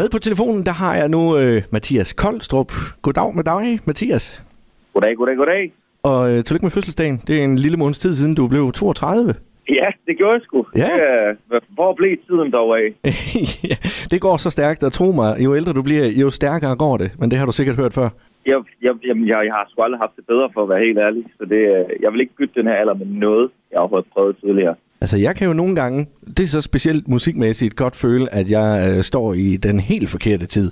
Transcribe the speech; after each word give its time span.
Med 0.00 0.08
på 0.10 0.18
telefonen, 0.18 0.66
der 0.66 0.72
har 0.72 0.94
jeg 1.00 1.08
nu 1.08 1.22
øh, 1.38 1.62
Mathias 1.72 2.12
Koldstrup. 2.12 2.70
Goddag 3.02 3.34
med 3.38 3.44
dig, 3.44 3.64
Mathias. 3.86 4.42
Goddag, 4.94 5.16
goddag, 5.16 5.36
goddag. 5.36 5.72
Og 6.02 6.30
øh, 6.30 6.44
tillykke 6.44 6.64
med 6.64 6.70
fødselsdagen. 6.70 7.16
Det 7.26 7.34
er 7.40 7.44
en 7.44 7.58
lille 7.58 7.76
måneds 7.76 7.98
tid 7.98 8.14
siden, 8.14 8.34
du 8.34 8.48
blev 8.48 8.72
32. 8.72 9.34
Ja, 9.68 9.88
det 10.06 10.18
gjorde 10.18 10.32
jeg 10.32 10.42
sgu. 10.42 10.66
Ja. 10.76 10.90
Øh, 10.98 11.60
hvor 11.68 11.94
blev 11.94 12.16
tiden 12.26 12.50
dog 12.50 12.78
af? 12.78 12.86
ja, 13.70 13.76
det 14.10 14.20
går 14.20 14.36
så 14.36 14.50
stærkt, 14.50 14.82
og 14.82 14.92
tro 14.92 15.12
mig, 15.20 15.30
jo 15.44 15.56
ældre 15.56 15.72
du 15.72 15.82
bliver, 15.82 16.06
jo 16.22 16.30
stærkere 16.30 16.76
går 16.76 16.96
det. 16.96 17.10
Men 17.20 17.30
det 17.30 17.38
har 17.38 17.46
du 17.46 17.52
sikkert 17.52 17.76
hørt 17.76 17.94
før. 17.94 18.08
Jeg, 18.46 18.58
jeg, 18.82 18.92
jamen, 19.06 19.28
jeg, 19.28 19.38
jeg 19.44 19.54
har 19.58 19.66
sgu 19.70 19.82
aldrig 19.82 20.00
haft 20.00 20.16
det 20.16 20.26
bedre, 20.26 20.48
for 20.54 20.62
at 20.62 20.68
være 20.68 20.82
helt 20.86 20.98
ærlig. 20.98 21.24
Så 21.38 21.44
det, 21.44 21.62
øh, 21.76 21.84
jeg 22.02 22.12
vil 22.12 22.20
ikke 22.20 22.36
bytte 22.38 22.54
den 22.60 22.66
her 22.66 22.74
alder 22.74 22.94
med 22.94 23.06
noget, 23.06 23.50
jeg 23.72 23.78
har 23.80 24.04
prøvet 24.14 24.36
tidligere. 24.44 24.74
Altså, 25.00 25.18
jeg 25.18 25.36
kan 25.36 25.46
jo 25.46 25.52
nogle 25.52 25.74
gange, 25.74 26.06
det 26.36 26.40
er 26.40 26.54
så 26.56 26.60
specielt 26.60 27.08
musikmæssigt, 27.08 27.76
godt 27.76 27.96
føle, 27.96 28.34
at 28.34 28.50
jeg 28.50 28.68
øh, 28.88 29.02
står 29.02 29.34
i 29.34 29.56
den 29.56 29.80
helt 29.80 30.08
forkerte 30.10 30.46
tid. 30.46 30.70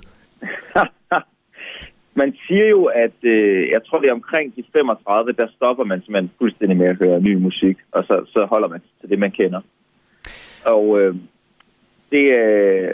man 2.21 2.35
siger 2.47 2.67
jo, 2.67 2.83
at 2.85 3.17
øh, 3.23 3.69
jeg 3.69 3.81
tror, 3.85 3.99
det 3.99 4.09
er 4.09 4.13
omkring 4.13 4.55
de 4.55 4.63
35, 4.77 5.31
der 5.31 5.47
stopper 5.55 5.83
man 5.83 6.01
simpelthen 6.01 6.31
fuldstændig 6.37 6.77
med 6.77 6.87
at 6.87 6.97
høre 6.97 7.21
ny 7.21 7.35
musik, 7.35 7.77
og 7.91 8.03
så, 8.03 8.25
så 8.33 8.47
holder 8.51 8.67
man 8.67 8.81
til 9.01 9.09
det, 9.09 9.19
man 9.19 9.31
kender. 9.31 9.61
Og 10.65 10.99
øh, 10.99 11.15
det 12.11 12.25
øh, 12.39 12.93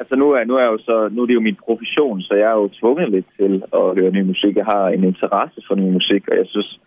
altså 0.00 0.14
nu 0.16 0.26
er, 0.30 0.44
nu 0.44 0.54
er 0.54 0.66
jo 0.72 0.78
så, 0.78 1.08
nu 1.12 1.22
er 1.22 1.26
det 1.26 1.34
jo 1.34 1.48
min 1.48 1.62
profession, 1.66 2.22
så 2.22 2.34
jeg 2.34 2.48
er 2.50 2.58
jo 2.62 2.68
tvunget 2.80 3.10
lidt 3.10 3.26
til 3.38 3.62
at 3.72 3.86
høre 3.98 4.10
ny 4.10 4.22
musik. 4.22 4.56
Jeg 4.56 4.64
har 4.64 4.88
en 4.88 5.04
interesse 5.04 5.60
for 5.66 5.74
ny 5.74 5.88
musik, 5.98 6.22
og 6.28 6.36
jeg 6.36 6.46
synes, 6.48 6.80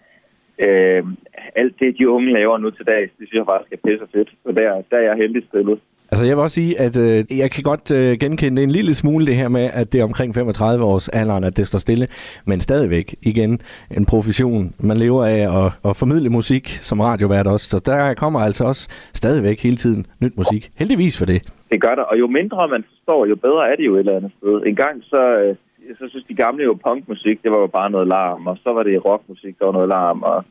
øh, 0.65 1.03
alt 1.55 1.75
det, 1.79 1.97
de 1.99 2.09
unge 2.09 2.33
laver 2.33 2.57
nu 2.57 2.69
til 2.71 2.85
dags, 2.85 3.11
det 3.19 3.27
synes 3.27 3.39
jeg 3.39 3.51
faktisk 3.51 3.73
er 3.73 3.87
pisse 3.87 4.07
fedt. 4.13 4.29
Så 4.43 4.49
der, 4.59 4.67
der 4.91 4.97
er 4.97 5.05
jeg 5.09 5.15
heldig 5.23 5.43
stillet. 5.49 5.79
Altså 6.13 6.25
jeg 6.25 6.35
vil 6.35 6.43
også 6.43 6.55
sige, 6.55 6.79
at 6.79 6.97
øh, 6.97 7.39
jeg 7.41 7.51
kan 7.51 7.63
godt 7.63 7.91
øh, 7.91 8.17
genkende 8.19 8.63
en 8.63 8.71
lille 8.71 8.93
smule 8.93 9.25
det 9.25 9.35
her 9.35 9.49
med, 9.49 9.69
at 9.73 9.93
det 9.93 9.99
er 10.01 10.03
omkring 10.03 10.35
35 10.35 10.83
års 10.83 11.09
alderen, 11.09 11.43
at 11.43 11.57
det 11.57 11.67
står 11.67 11.79
stille. 11.79 12.07
Men 12.45 12.61
stadigvæk, 12.61 13.15
igen, 13.21 13.61
en 13.97 14.05
profession. 14.05 14.73
Man 14.79 14.97
lever 14.97 15.25
af 15.25 15.65
at, 15.65 15.71
at 15.89 15.95
formidle 15.95 16.29
musik 16.29 16.67
som 16.67 16.99
radiovært 16.99 17.47
også. 17.47 17.69
Så 17.69 17.81
der 17.85 18.13
kommer 18.13 18.39
altså 18.39 18.63
også 18.65 18.83
stadigvæk 19.13 19.63
hele 19.63 19.75
tiden 19.75 20.05
nyt 20.21 20.37
musik. 20.37 20.69
Heldigvis 20.79 21.17
for 21.17 21.25
det. 21.25 21.39
Det 21.71 21.81
gør 21.81 21.95
der, 21.95 22.03
og 22.03 22.19
jo 22.19 22.27
mindre 22.27 22.67
man 22.67 22.83
forstår, 22.89 23.25
jo 23.25 23.35
bedre 23.35 23.71
er 23.71 23.75
det 23.75 23.85
jo 23.85 23.95
et 23.95 23.99
eller 23.99 24.17
andet 24.17 24.31
sted. 24.37 24.61
En 24.65 24.75
gang 24.75 25.03
så, 25.03 25.21
øh, 25.41 25.55
så 25.99 26.05
synes 26.09 26.25
de 26.27 26.41
gamle 26.43 26.63
jo 26.63 26.73
punkmusik, 26.87 27.43
det 27.43 27.51
var 27.51 27.59
jo 27.59 27.67
bare 27.67 27.89
noget 27.89 28.07
larm, 28.07 28.47
og 28.47 28.57
så 28.63 28.69
var 28.73 28.83
det 28.83 29.05
rockmusik, 29.05 29.59
der 29.59 29.65
var 29.65 29.73
noget 29.73 29.89
larm, 29.89 30.23
og 30.23 30.43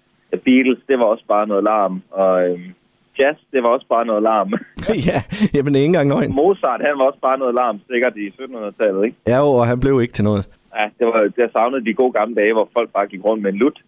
Beatles, 0.45 0.79
det 0.89 0.99
var 0.99 1.05
også 1.05 1.25
bare 1.29 1.47
noget 1.47 1.65
larm, 1.65 2.03
og... 2.11 2.51
Øh, 2.51 2.61
jazz, 3.19 3.39
det 3.53 3.63
var 3.63 3.69
også 3.69 3.87
bare 3.95 4.07
noget 4.07 4.23
larm. 4.23 4.53
ja, 5.09 5.19
jamen 5.55 5.75
ikke 5.75 5.87
engang 5.87 6.09
nøgen. 6.09 6.35
Mozart, 6.35 6.81
han 6.89 6.99
var 6.99 7.05
også 7.11 7.21
bare 7.29 7.39
noget 7.39 7.55
larm, 7.55 7.81
sikkert 7.91 8.17
i 8.17 8.27
1700-tallet, 8.29 9.05
ikke? 9.05 9.17
Ja, 9.27 9.39
og 9.43 9.67
han 9.67 9.81
blev 9.81 10.01
ikke 10.03 10.13
til 10.13 10.25
noget. 10.25 10.45
Ja, 10.77 10.85
det 10.99 11.07
var, 11.07 11.31
jeg 11.39 11.49
savnede 11.53 11.85
de 11.85 11.95
gode 11.95 12.13
gamle 12.13 12.35
dage, 12.35 12.53
hvor 12.53 12.69
folk 12.79 12.91
bare 12.93 13.07
gik 13.07 13.25
rundt 13.25 13.43
med 13.43 13.53
en 13.53 13.59
lut. 13.59 13.79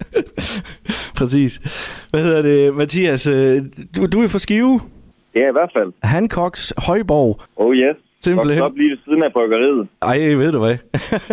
Præcis. 1.18 1.52
Hvad 2.10 2.22
hedder 2.22 2.42
det, 2.42 2.74
Mathias? 2.74 3.26
Øh, 3.26 3.62
du, 3.96 4.06
du 4.06 4.18
er 4.22 4.28
fra 4.28 4.38
Skive? 4.38 4.80
Ja, 5.34 5.48
i 5.48 5.52
hvert 5.52 5.72
fald. 5.76 5.92
Hancocks 6.02 6.74
Højborg. 6.86 7.40
Oh 7.56 7.74
yes. 7.74 7.96
Simpelthen. 8.24 8.62
Op 8.62 8.76
lige 8.76 8.90
ved 8.90 8.98
siden 9.04 9.22
af 9.22 9.32
bryggeriet. 9.32 9.88
Ej, 10.02 10.18
ved 10.42 10.52
du 10.52 10.58
hvad? 10.64 10.76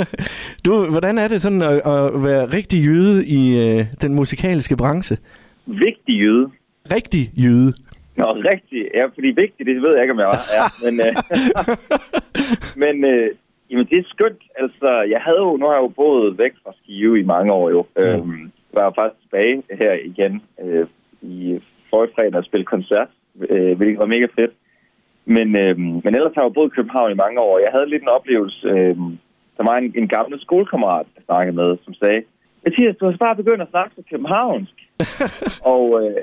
du, 0.66 0.72
hvordan 0.96 1.18
er 1.18 1.28
det 1.28 1.42
sådan 1.42 1.62
at, 1.62 1.76
at 1.94 2.04
være 2.30 2.44
rigtig 2.58 2.80
jyde 2.88 3.18
i 3.40 3.42
øh, 3.64 3.80
den 4.04 4.12
musikalske 4.20 4.76
branche? 4.78 5.18
Vigtig 5.66 6.14
jyde. 6.22 6.46
Rigtig 6.96 7.24
jyde. 7.44 7.72
Nå, 8.20 8.26
rigtig. 8.52 8.82
Ja, 8.98 9.06
fordi 9.16 9.30
vigtigt, 9.44 9.66
det 9.70 9.82
ved 9.86 9.94
jeg 9.96 10.02
ikke, 10.04 10.14
om 10.14 10.20
jeg 10.24 10.32
var. 10.34 10.42
Ja, 10.58 10.66
men 10.86 10.94
øh, 11.06 11.14
men 12.84 12.96
øh, 13.12 13.28
jamen, 13.70 13.86
det 13.92 13.98
er 14.00 14.12
skønt. 14.14 14.44
Altså, 14.64 14.90
jeg 15.14 15.22
havde 15.26 15.42
jo, 15.48 15.58
nu 15.58 15.66
har 15.66 15.74
jeg 15.74 15.86
jo 15.88 15.94
boet 16.00 16.38
væk 16.44 16.54
fra 16.64 16.72
Skive 16.80 17.20
i 17.20 17.24
mange 17.34 17.54
år 17.54 17.70
jo. 17.70 17.82
Mm. 17.98 18.04
Øhm, 18.04 18.52
var 18.74 18.94
faktisk 19.00 19.22
tilbage 19.22 19.64
her 19.82 19.94
igen 20.12 20.34
øh, 20.64 20.86
i 21.22 21.60
forrige 21.90 22.14
fredag 22.16 22.36
og 22.36 22.46
spille 22.46 22.66
koncert, 22.66 23.10
øh, 23.50 23.78
hvilket 23.78 24.00
var 24.00 24.14
mega 24.16 24.28
fedt. 24.40 24.54
Men, 25.36 25.48
øh, 25.64 25.78
men 26.04 26.12
ellers 26.16 26.34
har 26.36 26.42
jeg 26.42 26.50
jo 26.50 26.58
boet 26.58 26.72
i 26.72 26.76
København 26.76 27.12
i 27.12 27.22
mange 27.24 27.40
år. 27.40 27.60
Jeg 27.60 27.72
havde 27.76 27.90
lidt 27.90 28.04
en 28.04 28.16
oplevelse. 28.18 28.68
Øh, 28.68 28.96
der 29.58 29.64
var 29.70 29.76
en, 29.78 29.94
en 29.96 30.08
gammel 30.08 30.42
skolekammerat, 30.42 31.08
jeg 31.16 31.24
snakkede 31.26 31.56
med, 31.56 31.78
som 31.86 31.94
sagde, 31.94 32.22
Mathias, 32.64 32.96
du 32.96 33.06
har 33.06 33.18
bare 33.26 33.36
begyndt 33.42 33.62
at 33.62 33.74
snakke 33.74 33.96
til 33.96 34.06
københavnsk. 34.12 34.76
og, 35.74 35.86
øh, 36.02 36.22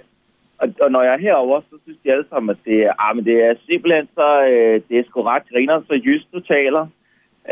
og, 0.61 0.67
og 0.85 0.89
når 0.93 1.03
jeg 1.03 1.15
er 1.15 1.27
herovre, 1.27 1.63
så 1.71 1.77
synes 1.83 1.99
de 2.05 2.13
alle 2.13 2.29
sammen, 2.31 2.51
at 2.51 2.61
det 2.65 2.77
er, 2.87 2.93
ah, 3.05 3.17
men 3.17 3.25
det 3.25 3.37
er 3.47 3.55
simpelthen 3.69 4.09
så, 4.19 4.29
øh, 4.53 4.81
det 4.89 4.99
er 4.99 5.05
sgu 5.05 5.23
ret 5.23 5.49
griner, 5.53 5.83
så 5.89 5.95
just 6.09 6.27
du 6.35 6.41
taler. 6.41 6.87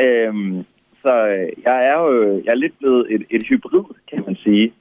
Øhm, 0.03 0.65
så 1.03 1.13
øh, 1.35 1.49
jeg 1.67 1.77
er 1.91 1.97
jo 2.03 2.11
jeg 2.45 2.53
er 2.53 2.63
lidt 2.65 2.79
blevet 2.79 3.07
et, 3.15 3.23
et 3.31 3.43
hybrid, 3.49 3.85
kan 4.11 4.23
man 4.27 4.37
sige. 4.37 4.73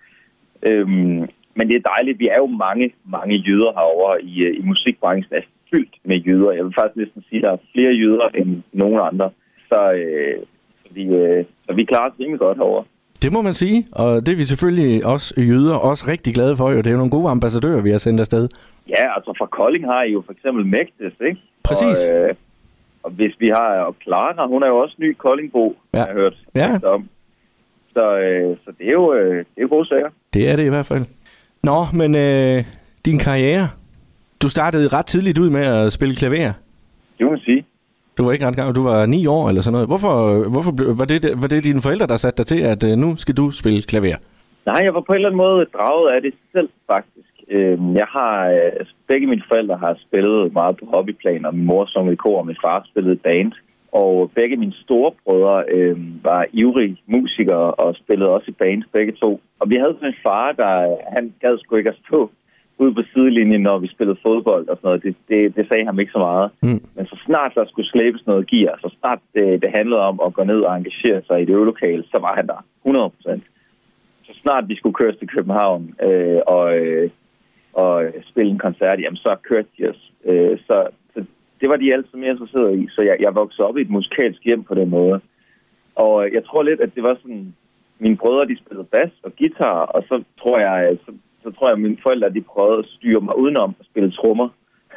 Øhm, 0.69 1.19
men 1.57 1.67
det 1.69 1.75
er 1.75 1.89
dejligt. 1.95 2.19
Vi 2.19 2.27
er 2.27 2.37
jo 2.37 2.47
mange, 2.47 2.93
mange 3.05 3.35
jøder 3.35 3.71
herovre 3.77 4.23
i, 4.23 4.43
øh, 4.45 4.59
i 4.59 4.61
musikbranchen. 4.61 5.29
Det 5.29 5.37
er 5.37 5.54
fyldt 5.71 5.95
med 6.05 6.17
jøder. 6.17 6.51
Jeg 6.51 6.63
vil 6.65 6.73
faktisk 6.79 6.97
næsten 6.97 7.23
sige, 7.29 7.39
at 7.39 7.43
der 7.45 7.51
er 7.51 7.57
flere 7.73 7.91
jøder 8.03 8.27
end 8.39 8.61
nogen 8.73 8.99
andre. 9.11 9.29
Så, 9.69 9.79
øh, 9.93 10.35
så, 10.83 10.87
vi, 10.93 11.03
øh, 11.05 11.45
så 11.65 11.73
vi 11.73 11.83
klarer 11.85 12.09
os 12.11 12.19
rimelig 12.19 12.39
godt 12.39 12.57
herovre. 12.57 12.83
Det 13.21 13.31
må 13.33 13.41
man 13.41 13.53
sige, 13.53 13.87
og 13.91 14.25
det 14.25 14.31
er 14.33 14.35
vi 14.35 14.43
selvfølgelig 14.43 15.05
også 15.05 15.33
jøder 15.37 15.75
også 15.75 16.05
rigtig 16.11 16.33
glade 16.33 16.57
for. 16.57 16.71
Jo. 16.71 16.77
Det 16.77 16.87
er 16.87 16.91
jo 16.91 16.97
nogle 16.97 17.11
gode 17.17 17.29
ambassadører, 17.29 17.81
vi 17.81 17.89
har 17.89 17.97
sendt 17.97 18.19
afsted. 18.19 18.49
Ja, 18.89 19.15
altså 19.15 19.33
fra 19.37 19.45
Kolding 19.45 19.85
har 19.85 20.03
I 20.03 20.11
jo 20.11 20.23
for 20.25 20.31
eksempel 20.31 20.65
Mægtes, 20.65 21.13
ikke? 21.27 21.41
Præcis. 21.63 22.09
Og, 22.09 22.15
øh, 22.15 22.35
og 23.03 23.11
hvis 23.11 23.33
vi 23.39 23.47
har 23.47 23.69
og 23.89 23.95
Clara, 24.03 24.47
hun 24.47 24.63
er 24.63 24.67
jo 24.67 24.77
også 24.77 24.95
ny 24.99 25.15
Koldingbo, 25.17 25.75
Ja. 25.93 25.99
har 25.99 26.05
jeg 26.05 26.15
hørt 26.15 26.35
Ja. 26.55 26.79
om. 26.87 27.09
Så, 27.93 28.17
øh, 28.19 28.57
så 28.65 28.71
det 28.79 28.87
er 28.87 28.91
jo 28.91 29.13
øh, 29.13 29.37
det 29.37 29.57
er 29.57 29.61
jo 29.61 29.67
gode 29.69 29.87
sager. 29.87 30.09
Det 30.33 30.49
er 30.49 30.55
det 30.55 30.65
i 30.65 30.69
hvert 30.69 30.85
fald. 30.85 31.05
Nå, 31.63 31.79
men 31.93 32.15
øh, 32.15 32.63
din 33.05 33.19
karriere. 33.19 33.67
Du 34.41 34.50
startede 34.50 34.88
ret 34.88 35.06
tidligt 35.06 35.38
ud 35.38 35.50
med 35.50 35.66
at 35.66 35.91
spille 35.91 36.16
klaver. 36.16 36.53
Det 37.18 37.25
må 37.25 37.29
man 37.29 37.40
sige. 37.40 37.66
Du 38.18 38.25
var 38.25 38.31
ikke 38.31 38.47
ret 38.47 38.56
gammel, 38.56 38.75
du 38.75 38.84
var 38.84 39.06
ni 39.06 39.28
år 39.28 39.50
eller 39.50 39.62
sådan 39.62 39.73
noget. 39.78 39.88
Hvorfor, 39.88 40.13
hvorfor 40.50 40.72
var, 41.00 41.06
det, 41.06 41.41
var 41.41 41.47
det 41.47 41.63
dine 41.63 41.81
forældre, 41.81 42.07
der 42.07 42.18
satte 42.18 42.38
dig 42.38 42.47
til, 42.47 42.62
at 42.73 42.81
øh, 42.90 42.97
nu 43.03 43.16
skal 43.16 43.35
du 43.38 43.51
spille 43.51 43.81
klaver? 43.81 44.18
Nej, 44.66 44.79
jeg 44.84 44.94
var 44.94 45.03
på 45.06 45.12
en 45.12 45.16
eller 45.16 45.29
anden 45.29 45.44
måde 45.46 45.66
draget 45.75 46.07
af 46.16 46.22
det 46.22 46.34
selv, 46.53 46.69
faktisk. 46.91 47.34
Øhm, 47.50 47.96
jeg 48.01 48.07
har, 48.09 48.50
øh, 48.50 48.85
begge 49.07 49.28
mine 49.28 49.44
forældre 49.51 49.78
har 49.78 49.97
spillet 50.06 50.53
meget 50.53 50.78
på 50.78 50.85
hobbyplan, 50.94 51.46
og 51.46 51.56
min 51.56 51.66
mor 51.66 51.85
sang 51.85 52.12
i 52.12 52.16
kor, 52.16 52.40
og 52.40 52.46
min 52.46 52.63
far 52.66 52.88
spillede 52.91 53.16
band. 53.16 53.52
Og 53.91 54.31
begge 54.35 54.57
mine 54.57 54.73
store 54.85 55.12
brødre 55.25 55.63
øh, 55.75 55.97
var 56.23 56.46
ivrige 56.53 56.97
musikere 57.06 57.72
og 57.84 57.96
spillede 57.96 58.29
også 58.29 58.47
i 58.47 58.59
band, 58.62 58.84
begge 58.94 59.13
to. 59.23 59.41
Og 59.59 59.69
vi 59.69 59.75
havde 59.75 59.96
sådan 59.97 60.07
en 60.07 60.23
far, 60.28 60.52
der 60.52 60.97
han 61.16 61.34
gad 61.41 61.57
sgu 61.57 61.75
ikke 61.75 61.90
at 61.90 62.02
stå 62.07 62.31
ude 62.77 62.93
på 62.93 63.03
sidelinjen, 63.13 63.61
når 63.61 63.77
vi 63.79 63.87
spillede 63.87 64.19
fodbold 64.27 64.67
og 64.67 64.77
sådan 64.77 64.87
noget. 64.87 65.03
Det, 65.03 65.15
det, 65.29 65.55
det 65.55 65.67
sagde 65.67 65.85
ham 65.85 65.99
ikke 65.99 66.11
så 66.11 66.19
meget. 66.29 66.49
Mm. 66.63 66.81
Men 66.95 67.05
så 67.05 67.17
snart 67.25 67.51
der 67.55 67.65
skulle 67.67 67.89
slæbes 67.89 68.27
noget 68.27 68.47
gear, 68.47 68.77
så 68.81 68.89
snart 68.99 69.19
det, 69.35 69.61
det 69.63 69.69
handlede 69.77 70.01
om 70.01 70.19
at 70.25 70.33
gå 70.33 70.43
ned 70.43 70.61
og 70.67 70.75
engagere 70.77 71.21
sig 71.27 71.41
i 71.41 71.45
det 71.45 71.53
øvelokale, 71.53 72.03
så 72.03 72.17
var 72.25 72.35
han 72.35 72.47
der 72.47 72.65
100 72.85 73.09
procent. 73.09 73.43
Så 74.25 74.31
snart 74.41 74.69
vi 74.69 74.75
skulle 74.75 74.99
køres 75.01 75.17
til 75.17 75.27
København 75.27 75.95
øh, 76.07 76.39
og, 76.47 76.77
øh, 76.77 77.09
og 77.73 77.93
spille 78.29 78.51
en 78.51 78.65
koncert, 78.67 79.01
jamen 79.01 79.17
så 79.17 79.35
kørte 79.49 79.69
de 79.77 79.89
os. 79.89 80.11
Øh, 80.25 80.57
så, 80.67 80.87
så 81.13 81.19
det 81.61 81.67
var 81.69 81.77
de 81.77 81.93
altid 81.93 82.17
mere 82.17 82.31
interesserede 82.31 82.77
i. 82.81 82.87
Så 82.89 83.01
jeg, 83.01 83.17
jeg 83.19 83.35
voksede 83.35 83.67
op 83.67 83.77
i 83.77 83.81
et 83.81 83.89
musikalsk 83.89 84.43
hjem 84.45 84.63
på 84.63 84.75
den 84.75 84.89
måde. 84.89 85.19
Og 85.95 86.25
øh, 86.25 86.33
jeg 86.33 86.45
tror 86.45 86.63
lidt, 86.63 86.81
at 86.81 86.95
det 86.95 87.03
var 87.03 87.17
sådan... 87.21 87.55
Mine 87.99 88.17
brødre, 88.17 88.47
de 88.47 88.57
spillede 88.57 88.87
bas 88.91 89.11
og 89.23 89.31
guitar, 89.37 89.79
og 89.95 90.03
så 90.09 90.23
tror 90.41 90.59
jeg, 90.59 90.97
så, 91.05 91.11
så 91.45 91.51
tror 91.51 91.67
jeg, 91.67 91.73
at 91.78 91.81
mine 91.81 91.97
forældre, 92.06 92.29
de 92.38 92.41
prøvede 92.53 92.79
at 92.79 92.85
styre 92.95 93.22
mig 93.22 93.35
udenom 93.44 93.75
at 93.79 93.85
spille 93.91 94.11
trommer. 94.11 94.50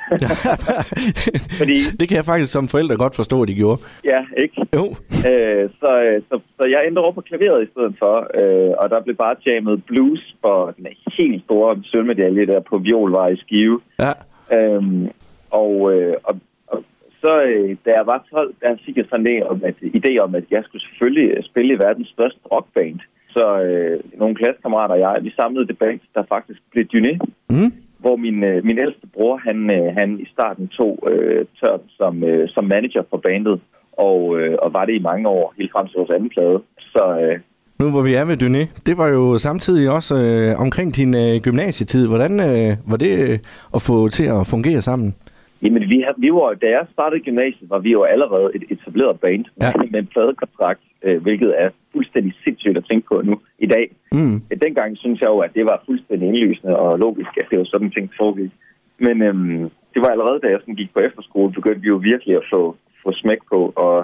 Fordi- 1.58 1.96
Det 2.00 2.08
kan 2.08 2.16
jeg 2.16 2.24
faktisk 2.24 2.52
som 2.52 2.68
forælder 2.68 2.96
godt 2.96 3.14
forstå, 3.16 3.42
at 3.42 3.48
de 3.48 3.54
gjorde. 3.54 3.80
Ja, 4.04 4.20
ikke? 4.42 4.66
Jo. 4.76 4.84
Øh, 5.30 5.64
så, 5.80 5.90
øh, 6.06 6.22
så, 6.28 6.34
så 6.58 6.62
jeg 6.74 6.80
endte 6.86 7.00
over 7.00 7.12
på 7.12 7.20
klaveret 7.20 7.62
i 7.66 7.70
stedet 7.72 7.94
for, 7.98 8.14
øh, 8.40 8.72
og 8.80 8.90
der 8.90 9.00
blev 9.04 9.16
bare 9.16 9.34
jammet 9.46 9.84
blues 9.84 10.36
for 10.40 10.74
den 10.76 10.86
helt 11.18 11.44
store 11.44 11.82
sølvmedalje 11.84 12.46
der 12.46 12.60
på 12.60 12.78
violvar 12.78 13.28
i 13.28 13.36
Skive. 13.36 13.80
Ja. 14.04 14.12
Øhm, 14.56 15.08
og, 15.50 15.72
øh, 15.94 16.14
og, 16.24 16.34
og 16.66 16.84
så, 17.22 17.32
øh, 17.48 17.76
da 17.84 17.90
jeg 17.98 18.06
var 18.06 18.24
12, 18.30 18.54
der 18.60 18.76
fik 18.86 18.96
jeg 18.96 19.04
sådan 19.10 19.26
en 19.26 19.74
idé 20.00 20.18
om, 20.18 20.34
at 20.34 20.44
jeg 20.50 20.62
skulle 20.64 20.82
selvfølgelig 20.88 21.44
spille 21.44 21.74
i 21.74 21.78
verdens 21.78 22.08
største 22.08 22.40
rockband. 22.52 23.00
Så 23.38 23.46
øh, 23.68 24.00
nogle 24.20 24.34
klassekammerater 24.40 24.94
og 24.94 25.00
jeg, 25.00 25.14
vi 25.26 25.30
samlede 25.40 25.66
det 25.70 25.78
band, 25.78 26.00
der 26.14 26.22
faktisk 26.34 26.60
blev 26.72 26.84
Dyné, 26.94 27.14
Mm. 27.50 27.72
hvor 28.02 28.16
min, 28.16 28.38
øh, 28.44 28.64
min 28.68 28.78
ældste 28.84 29.06
bror, 29.14 29.36
han, 29.48 29.58
øh, 29.76 29.86
han 29.98 30.08
i 30.20 30.26
starten 30.34 30.68
tog 30.68 30.92
øh, 31.12 31.44
tørt 31.60 31.80
som, 31.98 32.24
øh, 32.24 32.48
som 32.54 32.64
manager 32.64 33.02
for 33.10 33.16
bandet, 33.28 33.60
og, 34.08 34.20
øh, 34.40 34.54
og 34.62 34.72
var 34.72 34.84
det 34.84 34.94
i 34.94 35.06
mange 35.10 35.28
år, 35.28 35.54
helt 35.58 35.72
frem 35.72 35.86
til 35.88 35.96
vores 35.98 36.10
anden 36.16 36.30
plade. 36.36 36.58
Så 36.78 37.02
øh, 37.22 37.38
Nu 37.80 37.90
hvor 37.90 38.02
vi 38.02 38.14
er 38.14 38.24
ved 38.24 38.42
Dyné, 38.42 38.62
det 38.86 38.98
var 38.98 39.08
jo 39.08 39.38
samtidig 39.38 39.90
også 39.90 40.14
øh, 40.16 40.60
omkring 40.64 40.96
din 40.96 41.14
øh, 41.14 41.40
gymnasietid. 41.46 42.06
Hvordan 42.08 42.32
øh, 42.48 42.76
var 42.90 42.96
det 42.96 43.12
øh, 43.28 43.38
at 43.76 43.80
få 43.88 44.08
til 44.08 44.26
at 44.36 44.46
fungere 44.54 44.80
sammen? 44.82 45.14
Jamen, 45.62 45.82
vi, 45.92 46.04
vi 46.18 46.30
var, 46.32 46.48
da 46.62 46.66
jeg 46.76 46.84
startede 46.92 47.20
gymnasiet, 47.20 47.70
var 47.70 47.78
vi 47.78 47.90
jo 47.90 48.02
allerede 48.02 48.48
et 48.56 48.64
etableret 48.74 49.20
band 49.24 49.44
Ja. 49.62 49.72
med 49.92 49.98
en 50.00 50.06
pladekontrakt, 50.14 50.80
øh, 51.02 51.22
hvilket 51.22 51.54
er 51.62 51.70
fuldstændig 51.92 52.32
sindssygt 52.44 52.76
at 52.76 52.86
tænke 52.90 53.06
på 53.08 53.22
nu 53.24 53.40
i 53.58 53.66
dag. 53.66 53.86
Mm. 54.12 54.36
Øh, 54.50 54.56
Dengang 54.62 54.98
synes 54.98 55.20
jeg 55.20 55.28
jo, 55.28 55.38
at 55.38 55.54
det 55.54 55.64
var 55.64 55.82
fuldstændig 55.86 56.28
indlysende 56.28 56.76
og 56.76 56.98
logisk, 56.98 57.32
at 57.40 57.46
det 57.50 57.58
var 57.58 57.64
sådan 57.64 57.90
ting 57.90 58.10
foregik. 58.20 58.50
Men 58.98 59.22
øhm, 59.22 59.70
det 59.94 60.00
var 60.02 60.08
allerede, 60.08 60.40
da 60.40 60.48
jeg 60.48 60.60
sådan 60.60 60.80
gik 60.80 60.94
på 60.94 61.00
efterskole, 61.00 61.52
begyndte 61.52 61.80
vi 61.80 61.88
jo 61.88 61.96
virkelig 61.96 62.36
at 62.36 62.48
få, 62.52 62.76
få 63.02 63.12
smæk 63.12 63.38
på. 63.52 63.72
Og 63.76 63.96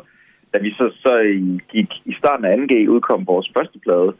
da 0.53 0.59
vi 0.59 0.71
så, 0.71 0.87
så 1.05 1.13
i, 1.19 1.61
gik 1.69 1.91
i 2.05 2.15
starten 2.21 2.45
af 2.45 2.57
2G 2.57 2.89
udkom 2.89 3.27
vores 3.27 3.53
første 3.57 3.79
plade, 3.79 4.13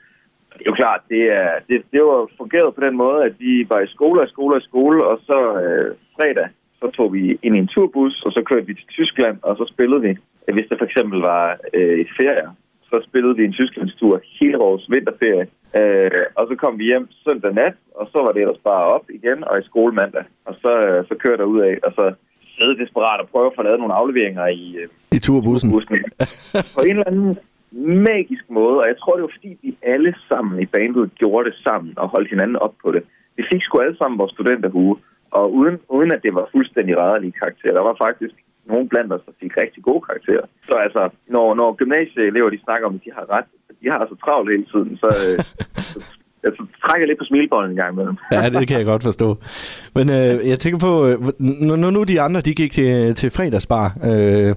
det 0.59 0.65
er 0.67 0.73
jo 0.73 0.81
klart, 0.83 1.01
det, 1.09 1.23
er, 1.41 1.51
det, 1.69 1.83
det 1.93 2.01
var 2.03 2.29
fungeret 2.39 2.75
på 2.75 2.81
den 2.87 2.97
måde, 2.97 3.25
at 3.25 3.35
vi 3.39 3.67
var 3.69 3.81
i 3.81 3.93
skole 3.95 4.21
og 4.23 4.29
skole 4.29 4.57
og 4.57 4.63
skole, 4.63 5.05
og 5.11 5.17
så 5.29 5.39
øh, 5.63 5.95
fredag, 6.17 6.49
så 6.81 6.87
tog 6.97 7.13
vi 7.13 7.39
ind 7.43 7.57
i 7.57 7.59
en 7.59 7.73
turbus, 7.75 8.23
og 8.27 8.33
så 8.33 8.43
kørte 8.49 8.67
vi 8.67 8.75
til 8.75 8.87
Tyskland, 8.87 9.37
og 9.43 9.57
så 9.57 9.65
spillede 9.75 10.03
vi. 10.03 10.13
Hvis 10.53 10.69
det 10.69 10.79
for 10.79 10.85
eksempel 10.85 11.19
var 11.21 11.59
øh, 11.75 12.07
ferie, 12.19 12.47
så 12.91 12.97
spillede 13.09 13.37
vi 13.37 13.45
en 13.45 13.53
Tysklandstur 13.53 14.21
hele 14.41 14.57
vores 14.67 14.85
vinterferie. 14.95 15.47
Øh, 15.81 16.11
og 16.39 16.45
så 16.49 16.55
kom 16.63 16.79
vi 16.79 16.85
hjem 16.85 17.09
søndag 17.29 17.53
nat, 17.55 17.77
og 18.01 18.05
så 18.13 18.19
var 18.25 18.33
det 18.33 18.41
ellers 18.41 18.63
bare 18.71 18.85
op 18.97 19.07
igen, 19.19 19.39
og 19.49 19.55
i 19.59 19.69
skole 19.71 19.93
mandag. 19.95 20.25
Og 20.49 20.55
så, 20.63 20.73
øh, 20.89 21.05
så 21.09 21.15
kørte 21.23 21.41
der 21.43 21.53
ud 21.55 21.61
af, 21.61 21.75
og 21.87 21.93
så 21.99 22.05
sidde 22.59 22.79
desperat 22.83 23.21
og 23.21 23.29
prøve 23.33 23.47
at 23.47 23.57
få 23.57 23.63
lavet 23.63 23.81
nogle 23.81 23.95
afleveringer 24.01 24.47
i, 24.47 24.77
øh, 24.81 24.89
I 25.17 25.19
turbussen. 25.19 25.73
bussen. 25.73 25.95
På 26.77 26.81
en 26.89 26.97
eller 26.97 27.11
anden 27.13 27.39
magisk 28.11 28.45
måde, 28.59 28.77
og 28.83 28.87
jeg 28.91 28.99
tror, 28.99 29.15
det 29.15 29.23
var 29.23 29.37
fordi, 29.39 29.53
vi 29.63 29.71
alle 29.83 30.15
sammen 30.29 30.63
i 30.63 30.67
bandet 30.67 31.15
gjorde 31.21 31.45
det 31.49 31.57
sammen 31.67 31.93
og 31.97 32.09
holdt 32.09 32.31
hinanden 32.31 32.57
op 32.57 32.75
på 32.85 32.93
det. 32.93 33.03
Vi 33.37 33.43
fik 33.53 33.63
sgu 33.63 33.79
alle 33.81 33.97
sammen 33.97 34.19
vores 34.19 34.33
studenterhue, 34.33 34.97
og 35.31 35.55
uden, 35.59 35.77
uden 35.89 36.13
at 36.13 36.23
det 36.23 36.35
var 36.35 36.49
fuldstændig 36.53 36.99
rædderlige 36.99 37.39
karakterer. 37.41 37.75
Der 37.75 37.89
var 37.91 37.97
faktisk 38.07 38.35
nogen 38.73 38.89
blandt 38.89 39.13
os, 39.13 39.27
der 39.27 39.33
fik 39.43 39.53
rigtig 39.63 39.83
gode 39.89 40.03
karakterer. 40.09 40.47
Så 40.69 40.75
altså, 40.87 41.03
når, 41.35 41.55
når 41.61 41.69
gymnasieelever 41.81 42.51
de 42.51 42.65
snakker 42.67 42.87
om, 42.89 42.95
at 42.95 43.05
de 43.05 43.13
har 43.19 43.27
ret, 43.35 43.49
de 43.83 43.91
har 43.91 43.99
altså 43.99 44.17
travlt 44.25 44.51
hele 44.51 44.67
tiden, 44.73 44.97
så, 45.03 45.09
øh, 45.25 45.39
så, 45.93 45.99
altså, 46.49 46.63
trækker 46.85 47.07
lidt 47.07 47.19
på 47.19 47.25
smilebåndet 47.25 47.71
en 47.71 47.77
gang 47.77 47.93
imellem. 47.93 48.17
Ja, 48.33 48.49
det 48.59 48.69
kan 48.69 48.79
jeg 48.79 48.87
godt 48.87 49.03
forstå. 49.03 49.29
Men 49.95 50.07
øh, 50.11 50.49
jeg 50.51 50.59
tænker 50.59 50.79
på, 50.79 51.07
øh, 51.07 51.17
når, 51.39 51.77
når 51.77 51.91
nu 51.91 52.03
de 52.03 52.21
andre 52.21 52.41
de 52.41 52.55
gik 52.55 52.73
til, 52.73 53.15
til 53.15 53.31
fredagsbar, 53.31 53.87
øh, 54.11 54.55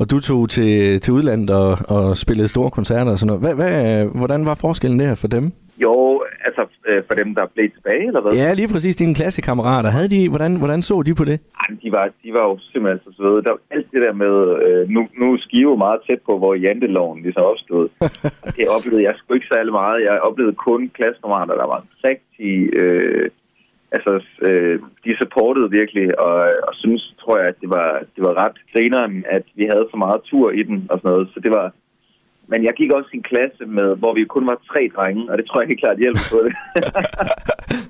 og 0.00 0.10
du 0.10 0.20
tog 0.20 0.48
til, 0.48 1.00
til 1.00 1.12
udlandet 1.12 1.50
og, 1.50 1.78
og 1.88 2.16
spillede 2.16 2.48
store 2.48 2.70
koncerter 2.70 3.12
og 3.12 3.18
sådan 3.18 3.26
noget, 3.26 3.42
hvad, 3.42 3.54
hvad, 3.54 4.04
hvordan 4.20 4.46
var 4.46 4.54
forskellen 4.54 5.00
der 5.00 5.14
for 5.14 5.28
dem? 5.28 5.52
Jo, 5.84 6.22
altså 6.46 6.62
øh, 6.88 7.02
for 7.08 7.14
dem, 7.14 7.34
der 7.34 7.44
blev 7.54 7.70
tilbage, 7.76 8.06
eller 8.06 8.22
hvad? 8.22 8.32
Ja, 8.32 8.54
lige 8.54 8.68
præcis 8.68 8.96
dine 8.96 9.14
klassekammerater. 9.14 9.90
Havde 9.90 10.10
de, 10.10 10.28
hvordan, 10.28 10.56
hvordan 10.56 10.82
så 10.82 11.02
de 11.06 11.14
på 11.14 11.24
det? 11.24 11.40
De 11.82 11.92
var, 11.92 12.04
de 12.22 12.30
var 12.32 12.44
jo 12.50 12.58
simpelthen 12.72 13.00
så 13.04 13.12
søde. 13.16 13.42
Der 13.46 13.50
var 13.50 13.60
alt 13.70 13.88
det 13.92 14.02
der 14.06 14.12
med, 14.12 14.34
øh, 14.66 14.88
nu, 14.94 15.00
nu 15.20 15.26
er 15.32 15.38
Skive 15.38 15.76
meget 15.76 16.00
tæt 16.06 16.20
på, 16.26 16.38
hvor 16.38 16.54
janteloven 16.54 17.22
ligesom 17.22 17.42
opstod. 17.42 17.88
Og 18.44 18.48
det 18.56 18.68
oplevede 18.76 19.06
jeg 19.06 19.14
sgu 19.16 19.34
ikke 19.34 19.52
særlig 19.54 19.72
meget. 19.72 20.04
Jeg 20.04 20.20
oplevede 20.28 20.56
kun 20.66 20.90
klassekammerater, 20.96 21.54
der 21.54 21.66
var 21.74 21.80
rigtig... 22.04 22.54
Øh, 22.80 23.30
altså, 23.92 24.12
øh, 24.46 24.78
de 25.04 25.16
supportede 25.20 25.70
virkelig, 25.70 26.20
og, 26.20 26.36
og 26.68 26.72
synes, 26.74 27.14
tror 27.20 27.38
jeg, 27.38 27.48
at 27.48 27.60
det 27.60 27.70
var, 27.70 27.90
det 28.16 28.22
var 28.26 28.34
ret 28.42 28.58
senere, 28.76 29.04
at 29.36 29.44
vi 29.54 29.64
havde 29.72 29.88
så 29.90 29.96
meget 29.96 30.20
tur 30.30 30.50
i 30.50 30.62
den 30.62 30.86
og 30.90 30.98
sådan 30.98 31.10
noget. 31.10 31.28
Så 31.34 31.40
det 31.40 31.50
var... 31.50 31.72
Men 32.50 32.64
jeg 32.64 32.74
gik 32.74 32.92
også 32.92 33.10
i 33.12 33.16
en 33.16 33.30
klasse, 33.32 33.66
med, 33.66 33.96
hvor 33.96 34.14
vi 34.14 34.24
kun 34.24 34.46
var 34.46 34.58
tre 34.70 34.90
drenge, 34.96 35.30
og 35.30 35.38
det 35.38 35.46
tror 35.46 35.60
jeg 35.60 35.68
helt 35.68 35.80
klart 35.80 35.98
hjælper 35.98 36.26
på 36.30 36.38
det. 36.46 36.54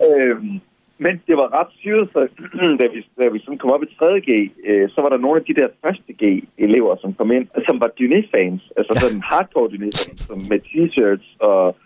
øhm, 0.06 0.60
men 0.98 1.14
det 1.26 1.34
var 1.40 1.48
ret 1.58 1.72
syret, 1.80 2.08
så 2.12 2.20
da 2.80 2.86
vi, 2.94 2.98
da 3.22 3.28
vi 3.28 3.38
sådan 3.38 3.58
kom 3.58 3.70
op 3.70 3.82
i 3.82 3.96
3.G, 4.02 4.30
øh, 4.70 4.90
så 4.90 5.00
var 5.00 5.08
der 5.08 5.24
nogle 5.24 5.40
af 5.40 5.44
de 5.44 5.54
der 5.60 5.68
første 5.82 6.12
G-elever, 6.22 6.96
som 7.00 7.14
kom 7.14 7.32
ind, 7.32 7.46
som 7.68 7.80
var 7.80 7.90
Dyné-fans, 8.00 8.62
altså 8.76 8.92
sådan 9.02 9.20
hardcore 9.30 9.68
Dyné-fans, 9.72 10.20
som 10.28 10.38
med 10.50 10.60
t-shirts 10.68 11.28
og, 11.48 11.76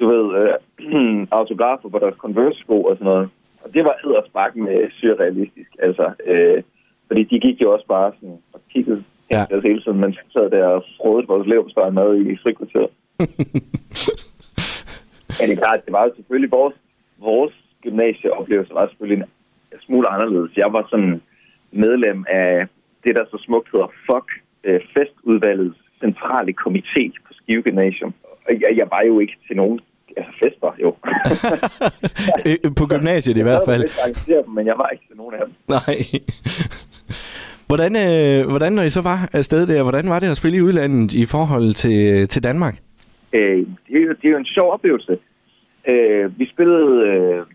du 0.00 0.04
ved, 0.12 0.24
øh, 0.40 0.54
autografer 1.40 1.88
på 1.88 1.98
deres 1.98 2.16
Converse-sko 2.22 2.82
og 2.82 2.96
sådan 2.96 3.10
noget. 3.12 3.28
Og 3.62 3.74
det 3.74 3.84
var 3.84 3.94
eddersbakken 4.04 4.64
med 4.64 4.90
surrealistisk, 4.98 5.70
altså, 5.78 6.12
øh, 6.26 6.62
fordi 7.06 7.22
de 7.22 7.40
gik 7.40 7.62
jo 7.62 7.72
også 7.72 7.86
bare 7.86 8.12
sådan 8.20 8.38
og 8.52 8.60
kiggede 8.72 9.04
Ja. 9.30 9.44
hele 9.64 9.82
tiden, 9.82 10.00
mens 10.00 10.16
vi 10.16 10.32
sad 10.32 10.50
der 10.50 10.66
og 10.66 10.84
frodede 10.96 11.26
vores 11.26 11.48
leverpostej 11.48 11.90
mad 11.90 12.16
i 12.16 12.36
frikvarteret. 12.42 12.90
Men 15.38 15.44
det 15.48 15.54
er 15.56 15.62
klart, 15.64 15.84
det 15.84 15.92
var 15.92 16.04
jo 16.04 16.12
selvfølgelig 16.16 16.50
vores, 16.50 16.74
vores 17.18 17.54
gymnasieoplevelse 17.82 18.74
var 18.74 18.86
selvfølgelig 18.88 19.22
en 19.22 19.80
smule 19.86 20.08
anderledes. 20.08 20.56
Jeg 20.56 20.72
var 20.72 20.86
sådan 20.90 21.22
medlem 21.72 22.24
af 22.28 22.66
det, 23.04 23.16
der 23.16 23.24
så 23.24 23.38
smukt 23.46 23.68
hedder 23.72 23.90
FOC, 24.06 24.26
øh, 24.64 24.80
festudvalgets 24.94 25.78
centrale 26.00 26.54
komité 26.64 27.02
på 27.26 27.32
Skive 27.38 27.62
Gymnasium. 27.62 28.14
Og 28.46 28.52
jeg, 28.60 28.70
jeg 28.76 28.88
var 28.90 29.02
jo 29.02 29.20
ikke 29.20 29.36
til 29.46 29.56
nogen 29.56 29.80
altså 30.16 30.32
fester, 30.42 30.72
jo. 30.84 30.90
Øh, 32.46 32.74
på 32.78 32.86
gymnasiet 32.86 33.36
i 33.36 33.42
hvert 33.42 33.62
fald. 33.68 33.82
Jeg 34.28 34.44
dem, 34.44 34.54
men 34.54 34.66
jeg 34.66 34.78
var 34.78 34.88
ikke 34.88 35.04
til 35.08 35.16
nogen 35.16 35.34
af 35.34 35.40
dem. 35.46 35.54
Nej. 35.68 35.96
Hvordan, 37.66 37.92
øh, 38.06 38.48
hvordan, 38.48 38.72
når 38.72 38.82
I 38.82 38.90
så 38.90 39.02
var 39.02 39.28
afsted 39.32 39.66
der, 39.66 39.82
hvordan 39.82 40.08
var 40.08 40.18
det 40.18 40.30
at 40.30 40.36
spille 40.36 40.58
i 40.58 40.62
udlandet 40.62 41.14
i 41.14 41.26
forhold 41.26 41.74
til, 41.74 42.28
til 42.28 42.44
Danmark? 42.44 42.74
Øh, 43.32 43.58
det, 43.88 43.96
er 44.00 44.06
jo, 44.06 44.14
det 44.20 44.24
er 44.24 44.30
jo 44.30 44.36
en 44.36 44.54
sjov 44.56 44.72
oplevelse. 44.72 45.18
Øh, 45.88 46.38
vi, 46.38 46.46
spillede, 46.46 47.08
øh, 47.08 47.46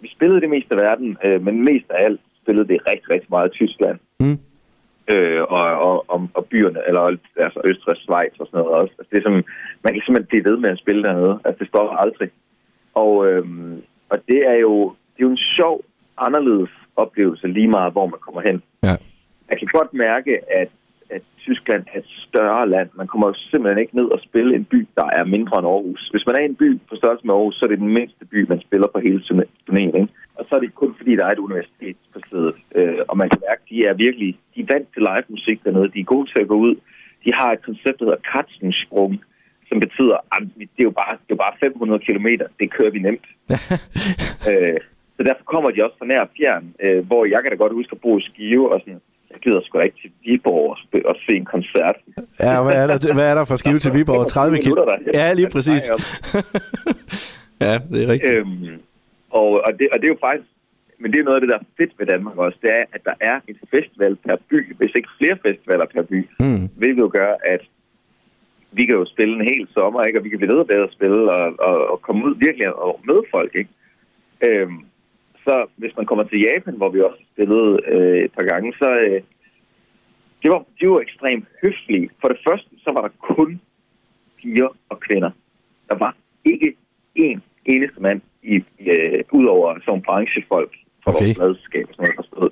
vi 0.00 0.08
spillede 0.16 0.40
det 0.40 0.50
meste 0.50 0.74
af 0.74 0.80
verden, 0.86 1.16
øh, 1.26 1.38
men 1.44 1.64
mest 1.64 1.90
af 1.90 2.04
alt 2.04 2.20
spillede 2.42 2.68
det 2.68 2.86
rigtig, 2.90 3.10
rigtig 3.14 3.30
meget 3.30 3.50
i 3.50 3.56
Tyskland. 3.58 3.98
Mm. 4.20 4.38
Øh, 5.12 5.42
og, 5.42 5.64
og, 5.88 5.96
og, 6.12 6.28
og 6.34 6.44
byerne, 6.44 6.80
eller 6.88 7.02
altså 7.46 7.60
Østrig, 7.64 7.96
Schweiz 7.96 8.34
og 8.40 8.46
sådan 8.46 8.58
noget 8.60 8.74
også. 8.80 8.94
Altså, 8.98 9.10
det 9.10 9.18
er 9.18 9.26
som, 9.26 9.34
man 9.84 9.92
kan 9.92 10.02
simpelthen 10.02 10.30
blive 10.32 10.48
ved 10.50 10.56
med 10.56 10.70
at 10.70 10.82
spille 10.84 11.02
dernede. 11.02 11.34
Altså, 11.44 11.58
det 11.58 11.68
stopper 11.68 11.94
aldrig. 12.04 12.30
Og, 12.94 13.12
øh, 13.28 13.44
og 14.12 14.18
det 14.28 14.40
er 14.52 14.58
jo 14.66 14.74
det 15.12 15.20
er 15.22 15.28
jo 15.28 15.30
en 15.30 15.46
sjov, 15.56 15.84
anderledes 16.18 16.70
oplevelse 16.96 17.46
lige 17.46 17.68
meget, 17.68 17.92
hvor 17.92 18.06
man 18.06 18.20
kommer 18.26 18.40
hen. 18.48 18.62
Ja. 18.82 18.94
Jeg 19.50 19.58
kan 19.58 19.68
godt 19.72 19.94
mærke, 19.94 20.32
at, 20.60 20.70
at 21.10 21.22
Tyskland 21.44 21.84
er 21.92 21.98
et 21.98 22.10
større 22.26 22.68
land. 22.74 22.88
Man 23.00 23.06
kommer 23.06 23.26
jo 23.28 23.34
simpelthen 23.34 23.82
ikke 23.82 23.96
ned 23.96 24.08
og 24.14 24.20
spille 24.28 24.54
en 24.54 24.64
by, 24.64 24.86
der 24.98 25.08
er 25.18 25.24
mindre 25.24 25.58
end 25.58 25.68
Aarhus. 25.68 26.08
Hvis 26.12 26.26
man 26.26 26.36
er 26.36 26.44
en 26.44 26.60
by 26.62 26.68
på 26.88 26.94
størrelse 26.96 27.26
med 27.26 27.34
Aarhus, 27.34 27.54
så 27.54 27.64
er 27.64 27.70
det 27.70 27.84
den 27.86 27.94
mindste 27.98 28.24
by, 28.32 28.48
man 28.48 28.60
spiller 28.66 28.88
på 28.94 28.98
hele 29.06 29.20
turnéen. 29.28 29.94
Ikke? 30.00 30.08
Og 30.38 30.42
så 30.48 30.52
er 30.54 30.60
det 30.60 30.74
kun 30.74 30.94
fordi, 30.98 31.12
der 31.16 31.24
er 31.26 31.32
et 31.32 31.46
universitet 31.48 31.96
på 32.12 32.18
stedet. 32.26 32.54
Øh, 32.78 33.00
og 33.08 33.16
man 33.20 33.28
kan 33.30 33.40
mærke, 33.48 33.62
at 33.62 33.68
de 33.70 33.76
er 33.88 33.94
virkelig 33.94 34.30
de 34.54 34.60
er 34.60 34.72
vant 34.74 34.88
til 34.92 35.02
live 35.08 35.28
musik 35.36 35.58
dernede. 35.64 35.92
De 35.94 36.00
er 36.00 36.12
gode 36.14 36.26
til 36.32 36.40
at 36.44 36.48
gå 36.52 36.56
ud. 36.66 36.74
De 37.24 37.30
har 37.38 37.48
et 37.52 37.62
koncept, 37.68 37.98
der 37.98 38.04
hedder 38.04 38.26
Katzensprung, 38.32 39.12
som 39.68 39.80
betyder, 39.84 40.16
at 40.34 40.42
det 40.76 40.82
er 40.84 40.90
jo 40.90 40.96
bare, 41.02 41.14
det 41.26 41.32
er 41.34 41.44
bare 41.46 41.60
500 41.60 42.04
km. 42.06 42.28
Det 42.60 42.66
kører 42.76 42.92
vi 42.96 43.00
nemt. 43.08 43.26
øh, 44.50 44.78
så 45.16 45.20
derfor 45.28 45.44
kommer 45.52 45.70
de 45.70 45.84
også 45.84 45.96
fra 45.98 46.10
nær 46.10 46.24
fjern, 46.36 46.64
øh, 46.84 47.00
hvor 47.08 47.22
jeg 47.32 47.40
kan 47.40 47.50
da 47.50 47.56
godt 47.56 47.78
huske 47.78 47.94
at 47.96 48.00
bo 48.04 48.18
i 48.18 48.22
Skive 48.28 48.72
og 48.72 48.80
sådan, 48.80 49.00
jeg 49.38 49.44
gider 49.44 49.60
sgu 49.64 49.78
da 49.78 49.84
ikke 49.84 49.98
til 50.02 50.10
Viborg 50.24 50.70
og, 50.70 50.78
og 51.10 51.16
se 51.26 51.32
en 51.36 51.44
koncert. 51.44 51.96
Ja, 52.40 52.62
hvad 52.62 52.74
er 52.82 52.86
der, 52.86 53.14
hvad 53.14 53.30
er 53.30 53.34
der 53.34 53.44
fra 53.44 53.56
Skive 53.56 53.78
til 53.78 53.94
Viborg? 53.94 54.26
30 54.36 54.56
km? 54.58 54.68
minutter 54.68 54.84
der. 54.84 54.98
Ja, 55.20 55.32
lige 55.32 55.50
præcis. 55.54 55.82
ja, 57.66 57.72
det 57.92 57.98
er 58.04 58.08
rigtigt. 58.12 58.32
Øhm, 58.32 58.80
og, 59.30 59.48
og, 59.66 59.70
det, 59.78 59.88
og 59.92 59.96
det 60.00 60.06
er 60.08 60.14
jo 60.16 60.20
faktisk, 60.28 60.48
men 61.00 61.12
det 61.12 61.18
er 61.20 61.24
noget 61.24 61.36
af 61.36 61.40
det, 61.40 61.50
der 61.52 61.58
er 61.58 61.66
fedt 61.78 61.92
ved 61.98 62.06
Danmark 62.06 62.36
også, 62.36 62.58
det 62.62 62.70
er, 62.78 62.84
at 62.92 63.02
der 63.04 63.16
er 63.20 63.36
en 63.48 63.56
festival 63.74 64.16
per 64.26 64.36
by, 64.50 64.76
hvis 64.78 64.92
ikke 64.98 65.08
flere 65.18 65.36
festivaler 65.46 65.86
per 65.94 66.02
by, 66.02 66.20
Mm. 66.40 66.68
hvilket 66.80 67.02
jo 67.02 67.10
gør, 67.18 67.32
at 67.54 67.62
vi 68.72 68.82
kan 68.86 68.94
jo 69.00 69.04
spille 69.14 69.34
en 69.34 69.48
hel 69.52 69.68
sommer, 69.76 70.02
ikke? 70.02 70.18
og 70.20 70.24
vi 70.24 70.28
kan 70.28 70.38
blive 70.38 70.52
ved 70.56 70.64
med 70.70 70.84
at 70.84 70.92
spille 70.92 71.32
og, 71.32 71.54
og, 71.68 71.76
og 71.92 72.02
komme 72.02 72.24
ud 72.26 72.34
virkelig 72.46 72.74
og 72.76 73.00
møde 73.08 73.22
folk. 73.30 73.52
Ikke? 73.54 73.70
Øhm, 74.46 74.78
så 75.48 75.66
hvis 75.76 75.96
man 75.96 76.06
kommer 76.06 76.24
til 76.24 76.40
Japan, 76.48 76.76
hvor 76.76 76.90
vi 76.90 77.00
også 77.00 77.22
spillede 77.32 77.70
øh, 77.92 78.18
et 78.26 78.32
par 78.36 78.46
gange, 78.50 78.68
så 78.82 78.88
øh, 79.06 79.20
det 80.42 80.48
var, 80.52 80.60
de 80.80 80.88
var 80.90 81.00
ekstremt 81.00 81.46
høflige. 81.62 82.08
For 82.20 82.28
det 82.28 82.38
første, 82.48 82.70
så 82.84 82.90
var 82.94 83.02
der 83.06 83.12
kun 83.34 83.60
piger 84.38 84.70
og 84.88 85.00
kvinder. 85.00 85.30
Der 85.88 85.96
var 86.04 86.16
ikke 86.44 86.70
én 87.18 87.40
eneste 87.64 88.00
mand, 88.00 88.20
i, 88.42 88.54
øh, 88.92 89.20
udover 89.32 89.68
sådan 89.74 89.84
nogle 89.86 90.02
branchefolk 90.02 90.72
fra 91.04 91.10
Okay. 91.10 91.24
vores 91.24 91.36
pladselskab, 91.36 91.86
som 91.94 92.04
der 92.16 92.22
stod. 92.22 92.50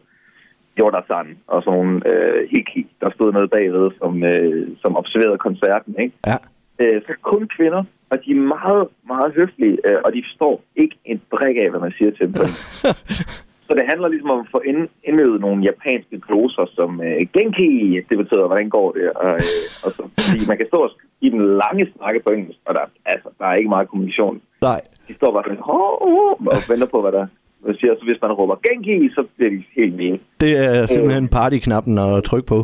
Jordasan 0.79 1.39
og 1.47 1.63
sådan 1.63 1.79
nogle 1.79 1.95
øh, 2.13 2.49
hiki, 2.51 2.87
der 3.01 3.11
stod 3.11 3.33
nede 3.33 3.49
bagved, 3.49 3.91
som, 4.01 4.13
øh, 4.33 4.69
som 4.83 4.97
observerede 4.97 5.39
koncerten. 5.39 5.95
Ikke? 6.05 6.15
Ja. 6.27 6.37
Øh, 6.83 7.03
så 7.07 7.13
kun 7.23 7.49
kvinder, 7.57 7.85
og 8.11 8.17
de 8.25 8.31
er 8.31 8.43
meget, 8.57 8.85
meget 9.13 9.31
høflige, 9.39 9.77
øh, 9.87 9.99
og 10.05 10.11
de 10.15 10.23
forstår 10.27 10.55
ikke 10.83 10.97
en 11.05 11.19
brik 11.31 11.57
af, 11.65 11.71
hvad 11.71 11.81
man 11.87 11.93
siger 11.99 12.11
til 12.11 12.27
dem. 12.27 12.35
så 13.67 13.71
det 13.79 13.85
handler 13.91 14.09
ligesom 14.09 14.31
om 14.31 14.41
at 14.45 14.53
få 14.57 14.61
ind, 14.71 14.81
indøvet 15.09 15.41
nogle 15.41 15.65
japanske 15.71 16.17
gloser, 16.27 16.65
som 16.79 16.91
øh, 17.07 17.21
genki, 17.37 17.69
det 18.09 18.17
betyder, 18.23 18.47
hvordan 18.47 18.69
går 18.77 18.89
det? 18.99 19.07
Og, 19.25 19.33
øh, 19.47 19.65
og 19.85 19.91
så, 19.97 20.03
fordi 20.29 20.47
man 20.51 20.59
kan 20.59 20.69
stå 20.73 20.79
og 20.87 20.91
give 21.21 21.33
den 21.37 21.45
lange 21.63 21.85
snakke 21.97 22.21
på 22.27 22.31
engelsk, 22.37 22.61
og 22.69 22.75
der, 22.75 22.85
altså, 23.13 23.29
der 23.39 23.47
er 23.47 23.55
ikke 23.61 23.75
meget 23.75 23.89
kommunikation. 23.89 24.41
Nej. 24.69 24.81
De 25.09 25.15
står 25.15 25.33
bare 25.33 25.45
sådan, 25.47 25.65
"Hå, 25.69 25.79
hå," 26.05 26.23
og 26.57 26.61
venter 26.71 26.89
på, 26.95 27.01
hvad 27.05 27.13
der, 27.13 27.27
Jeg 27.67 27.75
siger, 27.81 27.93
så 27.99 28.05
hvis 28.05 28.23
man 28.23 28.33
råber 28.33 28.57
Genki, 28.67 29.09
så 29.17 29.25
bliver 29.37 29.51
de 29.51 29.65
helt 29.77 29.99
vilde. 29.99 30.19
Det 30.41 30.53
er 30.67 30.87
simpelthen 30.87 31.29
partyknappen 31.29 31.99
at 31.99 32.25
trykke 32.25 32.47
på. 32.47 32.59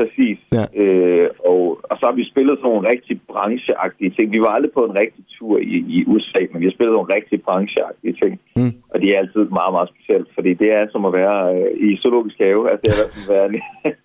Præcis. 0.00 0.38
Ja. 0.58 0.64
Øh, 0.82 1.28
og, 1.50 1.62
og 1.90 1.94
så 1.98 2.04
har 2.08 2.16
vi 2.20 2.30
spillet 2.32 2.54
sådan 2.56 2.70
nogle 2.70 2.90
rigtig 2.92 3.14
brancheagtige 3.32 4.14
ting. 4.16 4.26
Vi 4.32 4.40
var 4.44 4.52
aldrig 4.56 4.72
på 4.78 4.82
en 4.84 4.98
rigtig 5.02 5.24
tur 5.36 5.54
i, 5.74 5.76
i 5.96 5.98
USA, 6.12 6.40
men 6.50 6.60
vi 6.60 6.66
har 6.66 6.76
spillet 6.76 6.94
nogle 6.96 7.14
rigtig 7.16 7.38
brancheagtige 7.46 8.14
ting. 8.22 8.32
Mm. 8.58 8.72
Og 8.92 8.96
det 9.00 9.08
er 9.08 9.18
altid 9.22 9.42
meget, 9.58 9.72
meget 9.76 9.90
specielt, 9.94 10.28
fordi 10.36 10.50
det 10.62 10.68
er 10.78 10.84
som 10.92 11.04
at 11.08 11.12
være 11.20 11.38
øh, 11.56 11.70
i 11.88 11.88
zoologisk 12.02 12.36
have. 12.46 12.62
Altså, 12.70 12.82
det 12.84 12.90
er 12.90 12.96
som 12.98 13.22
at 13.26 13.32
være 13.36 13.48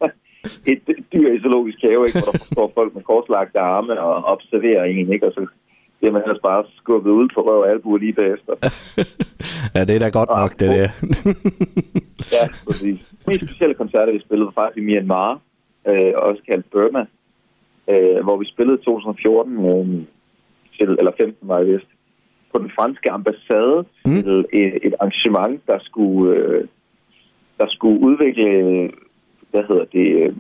et 0.72 0.82
dyr 1.14 1.30
i 1.36 1.42
zoologisk 1.44 1.80
have, 1.88 2.02
ikke? 2.08 2.20
hvor 2.20 2.32
der 2.32 2.46
står 2.54 2.72
folk 2.78 2.92
med 2.96 3.04
korslagte 3.10 3.60
arme 3.60 3.94
og 4.08 4.16
observerer 4.34 4.84
en, 4.84 5.14
ikke? 5.14 5.28
og 5.28 5.34
så 5.38 5.42
bliver 5.98 6.14
man 6.14 6.22
ellers 6.26 6.44
bare 6.50 6.64
skubbet 6.80 7.12
ud 7.12 7.28
på 7.36 7.40
røv 7.48 7.60
og 7.60 7.70
albuer 7.70 7.98
lige 7.98 8.14
bagefter. 8.22 8.54
ja, 9.76 9.82
det 9.88 9.96
er 9.96 10.00
da 10.00 10.10
godt 10.20 10.32
nok, 10.40 10.52
det 10.60 10.70
der. 10.76 10.90
ja, 12.36 12.44
præcis. 12.68 13.00
De 13.10 13.26
mest 13.28 13.42
specielle 13.48 13.76
koncerter, 13.82 14.14
vi 14.14 14.20
spillede, 14.20 14.46
var 14.46 14.58
faktisk 14.62 14.78
i 14.78 14.86
Myanmar, 14.88 15.42
øh, 15.88 16.14
også 16.16 16.42
kaldt 16.50 16.72
Burma, 16.72 17.06
øh, 17.90 18.24
hvor 18.24 18.38
vi 18.38 18.46
spillede 18.46 18.80
i 18.82 18.86
2014, 18.86 19.66
øh, 19.66 20.06
til, 20.78 20.90
eller 21.00 21.12
15 21.22 21.48
var 21.48 21.58
jeg 21.58 21.68
vist, 21.68 21.88
på 22.54 22.60
den 22.60 22.72
franske 22.76 23.12
ambassade 23.12 23.86
mm. 24.06 24.24
til 24.24 24.46
et, 24.54 24.80
et 24.84 24.94
arrangement, 25.00 25.62
der 25.68 25.80
skulle, 25.82 26.36
øh, 26.36 26.68
der 27.58 27.68
skulle 27.70 28.00
udvikle, 28.00 28.46
hvad 29.52 29.64
hedder 29.70 29.86
det, 29.86 30.08
øh, 30.24 30.34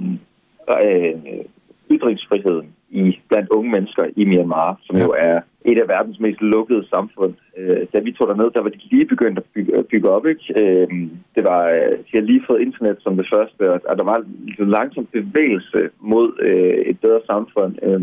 øh, 0.85 1.45
ytringsfriheden 1.91 2.67
i 2.89 3.19
blandt 3.29 3.49
unge 3.49 3.71
mennesker 3.71 4.05
i 4.15 4.25
Myanmar, 4.25 4.79
som 4.83 4.95
ja. 4.95 5.03
jo 5.03 5.09
er 5.17 5.39
et 5.65 5.81
af 5.81 5.87
verdens 5.87 6.19
mest 6.19 6.41
lukkede 6.41 6.87
samfund. 6.93 7.33
Øh, 7.57 7.81
da 7.93 7.99
vi 7.99 8.11
tog 8.11 8.27
derned, 8.27 8.51
der 8.51 8.61
var 8.61 8.69
de 8.69 8.79
lige 8.91 9.05
begyndt 9.05 9.37
at 9.37 9.45
bygge, 9.53 9.83
bygge 9.91 10.09
op. 10.09 10.25
Ikke? 10.25 10.45
Øh, 10.61 10.87
det 11.35 11.43
var, 11.43 11.63
de 12.07 12.13
har 12.13 12.21
lige 12.21 12.43
fået 12.47 12.61
internet 12.61 12.97
som 12.99 13.17
det 13.17 13.27
første, 13.33 13.61
og 13.89 13.97
der 13.97 14.03
var 14.03 14.17
en 14.59 14.69
langsom 14.69 15.05
bevægelse 15.05 15.89
mod 15.99 16.27
øh, 16.39 16.79
et 16.91 16.99
bedre 16.99 17.21
samfund. 17.31 17.75
Øh, 17.83 18.01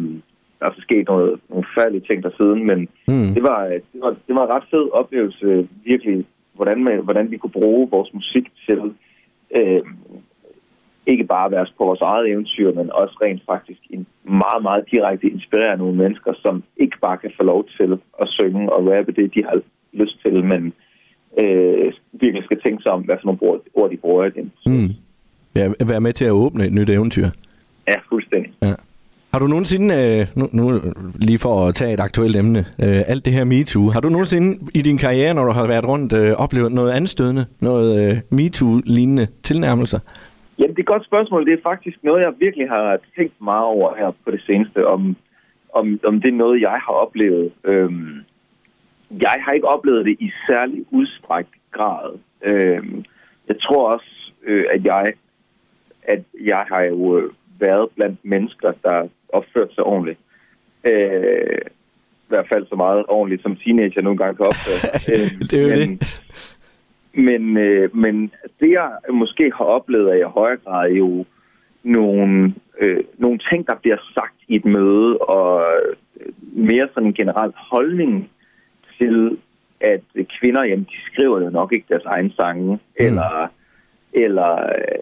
der 0.59 0.69
er 0.69 0.75
så 0.75 0.81
sket 0.81 1.07
noget, 1.09 1.41
nogle 1.51 1.67
færdige 1.79 2.07
ting 2.09 2.23
der 2.23 2.31
siden, 2.41 2.67
men 2.67 2.79
mm. 3.09 3.31
det, 3.37 3.43
var, 3.43 3.59
det, 3.93 4.01
var, 4.05 4.11
det 4.27 4.35
var 4.37 4.45
en 4.45 4.55
ret 4.55 4.67
fed 4.71 4.87
oplevelse, 4.93 5.69
virkelig, 5.85 6.27
hvordan, 6.55 6.85
man, 6.85 7.05
hvordan 7.05 7.31
vi 7.31 7.37
kunne 7.37 7.59
bruge 7.61 7.91
vores 7.91 8.11
musik 8.15 8.47
til 8.67 8.81
øh, 9.57 9.83
ikke 11.07 11.25
bare 11.25 11.51
være 11.51 11.67
på 11.79 11.85
vores 11.85 12.01
eget 12.01 12.31
eventyr, 12.31 12.75
men 12.75 12.91
også 12.93 13.15
rent 13.25 13.43
faktisk 13.53 13.81
en 13.91 14.07
meget, 14.25 14.63
meget 14.63 14.85
direkte 14.93 15.27
inspirere 15.27 15.77
nogle 15.77 15.97
mennesker, 15.97 16.33
som 16.45 16.63
ikke 16.77 16.97
bare 17.03 17.19
kan 17.19 17.33
få 17.41 17.45
lov 17.45 17.65
til 17.81 17.99
at 18.23 18.29
synge 18.29 18.73
og 18.73 18.81
rappe 18.91 19.13
det, 19.13 19.35
de 19.35 19.45
har 19.45 19.61
lyst 19.93 20.17
til, 20.23 20.45
men 20.45 20.73
øh, 21.41 21.93
virkelig 22.13 22.45
skal 22.45 22.61
tænke 22.61 22.83
sig 22.83 22.93
om, 22.93 23.03
hvad 23.03 23.17
for 23.19 23.27
nogle 23.27 23.61
ord 23.75 23.91
de 23.91 23.97
bruger 23.97 24.25
i 24.25 24.31
den. 24.31 24.53
Mm. 24.67 24.91
Ja, 25.57 25.69
være 25.87 26.01
med 26.01 26.13
til 26.13 26.25
at 26.25 26.31
åbne 26.31 26.67
et 26.67 26.73
nyt 26.73 26.91
eventyr. 26.91 27.29
Ja, 27.89 27.95
fuldstændig. 28.09 28.53
Ja. 28.63 28.75
Har 29.33 29.39
du 29.39 29.47
nogensinde, 29.47 29.95
øh, 29.95 30.27
nu, 30.35 30.49
nu 30.53 30.81
lige 31.21 31.39
for 31.39 31.67
at 31.67 31.75
tage 31.75 31.95
et 31.95 32.01
aktuelt 32.01 32.37
emne, 32.37 32.59
øh, 32.59 33.03
alt 33.07 33.25
det 33.25 33.33
her 33.33 33.45
MeToo, 33.45 33.91
har 33.91 34.01
du 34.01 34.09
nogensinde 34.09 34.59
i 34.75 34.83
din 34.83 34.99
karriere, 34.99 35.35
når 35.35 35.45
du 35.45 35.53
har 35.53 35.67
været 35.67 35.89
rundt, 35.89 36.13
øh, 36.13 36.33
oplevet 36.33 36.73
noget 36.73 36.91
anstødende, 36.91 37.47
noget 37.61 38.11
øh, 38.11 38.21
MeToo-lignende 38.31 39.27
tilnærmelser? 39.43 39.99
Jamen, 40.59 40.71
det 40.71 40.79
er 40.79 40.83
et 40.83 40.95
godt 40.95 41.05
spørgsmål. 41.05 41.47
Det 41.47 41.53
er 41.53 41.63
faktisk 41.63 41.99
noget, 42.03 42.25
jeg 42.25 42.35
virkelig 42.39 42.69
har 42.69 42.99
tænkt 43.17 43.41
meget 43.41 43.65
over 43.65 43.97
her 43.97 44.11
på 44.25 44.31
det 44.31 44.43
seneste, 44.47 44.87
om, 44.87 45.17
om, 45.73 46.01
om 46.07 46.21
det 46.21 46.29
er 46.29 46.43
noget, 46.45 46.61
jeg 46.61 46.79
har 46.87 46.93
oplevet. 46.93 47.53
Øhm, 47.65 48.25
jeg 49.11 49.37
har 49.45 49.53
ikke 49.53 49.69
oplevet 49.69 50.07
det 50.07 50.17
i 50.21 50.31
særlig 50.49 50.85
udstrækt 50.91 51.55
grad. 51.71 52.19
Øhm, 52.43 53.05
jeg 53.49 53.57
tror 53.61 53.93
også, 53.93 54.33
øh, 54.45 54.65
at 54.75 54.85
jeg 54.85 55.13
at 56.03 56.23
jeg 56.41 56.65
har 56.69 56.83
jo 56.83 57.19
øh, 57.19 57.33
været 57.61 57.89
blandt 57.97 58.19
mennesker, 58.25 58.73
der 58.83 59.09
opført 59.29 59.75
sig 59.75 59.85
ordentligt. 59.85 60.19
Øh, 60.85 61.59
I 62.25 62.29
hvert 62.29 62.49
fald 62.53 62.67
så 62.67 62.75
meget 62.77 63.05
ordentligt, 63.09 63.43
som 63.43 63.57
teenager 63.57 64.03
nogle 64.03 64.19
gange 64.19 64.37
kan 64.37 64.47
opføre 64.47 64.79
sig. 64.79 64.93
det 65.51 65.59
er 65.59 65.63
jo 65.63 65.69
men, 65.69 65.91
det. 65.91 66.22
Men, 67.15 67.57
øh, 67.57 67.97
men 67.97 68.33
det, 68.61 68.71
jeg 68.71 68.91
måske 69.11 69.53
har 69.57 69.65
oplevet, 69.65 70.11
er 70.11 70.15
i 70.15 70.33
højere 70.35 70.57
grad 70.57 70.91
jo 70.91 71.25
nogle, 71.83 72.55
øh, 72.81 73.05
nogle 73.19 73.39
ting, 73.51 73.67
der 73.67 73.75
bliver 73.75 73.97
sagt 74.15 74.35
i 74.49 74.57
et 74.57 74.65
møde, 74.65 75.19
og 75.19 75.65
mere 76.53 76.89
sådan 76.95 77.07
en 77.07 77.15
generel 77.15 77.53
holdning 77.57 78.31
til, 78.99 79.39
at 79.81 80.03
kvinder, 80.41 80.65
jamen, 80.65 80.85
de 80.85 81.13
skriver 81.13 81.41
jo 81.41 81.51
nok 81.51 81.73
ikke 81.73 81.87
deres 81.89 82.05
egen 82.05 82.31
sange, 82.31 82.73
mm. 82.73 83.07
eller, 83.07 83.49
eller 84.13 84.53
øh, 84.63 84.99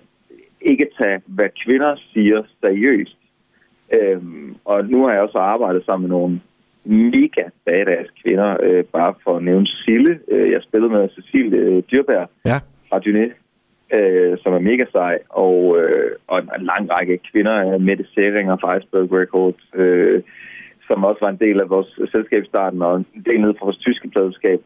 ikke 0.61 0.87
tage, 1.03 1.21
hvad 1.27 1.49
kvinder 1.65 1.97
siger 2.13 2.43
seriøst. 2.65 3.17
Øhm, 4.01 4.57
og 4.65 4.85
nu 4.85 5.05
har 5.05 5.13
jeg 5.13 5.23
også 5.23 5.39
arbejdet 5.39 5.85
sammen 5.85 6.09
med 6.09 6.19
nogle 6.19 6.41
mega 6.85 7.45
badass 7.67 8.11
kvinder, 8.23 8.57
øh, 8.63 8.85
bare 8.85 9.15
for 9.25 9.37
at 9.37 9.43
nævne 9.43 9.67
Sille. 9.67 10.21
Øh, 10.29 10.51
jeg 10.51 10.63
spillede 10.63 10.93
med 10.93 11.09
Cecilie 11.09 11.59
øh, 11.59 11.83
Dyrbær 11.93 12.25
ja. 12.47 12.59
fra 12.89 12.99
Dyné, 13.05 13.27
øh, 13.97 14.39
som 14.43 14.53
er 14.55 14.59
mega 14.59 14.85
sej, 14.93 15.19
og, 15.29 15.79
øh, 15.81 16.11
og 16.27 16.39
en, 16.39 16.49
en 16.59 16.67
lang 16.67 16.91
række 16.91 17.19
kvinder, 17.33 17.75
øh, 17.75 17.81
Mette 17.81 18.07
Seringer 18.15 18.57
fra 18.57 18.77
Iceberg 18.77 19.13
Records, 19.21 19.65
øh, 19.75 20.23
som 20.91 21.05
også 21.05 21.21
var 21.21 21.31
en 21.31 21.45
del 21.47 21.61
af 21.61 21.71
vores 21.71 21.91
selskab 22.15 22.45
starten, 22.47 22.83
og 22.83 22.97
en 22.97 23.25
del 23.29 23.41
ned 23.41 23.55
fra 23.59 23.67
vores 23.67 23.85
tyske 23.87 24.09
pladeskab. 24.09 24.61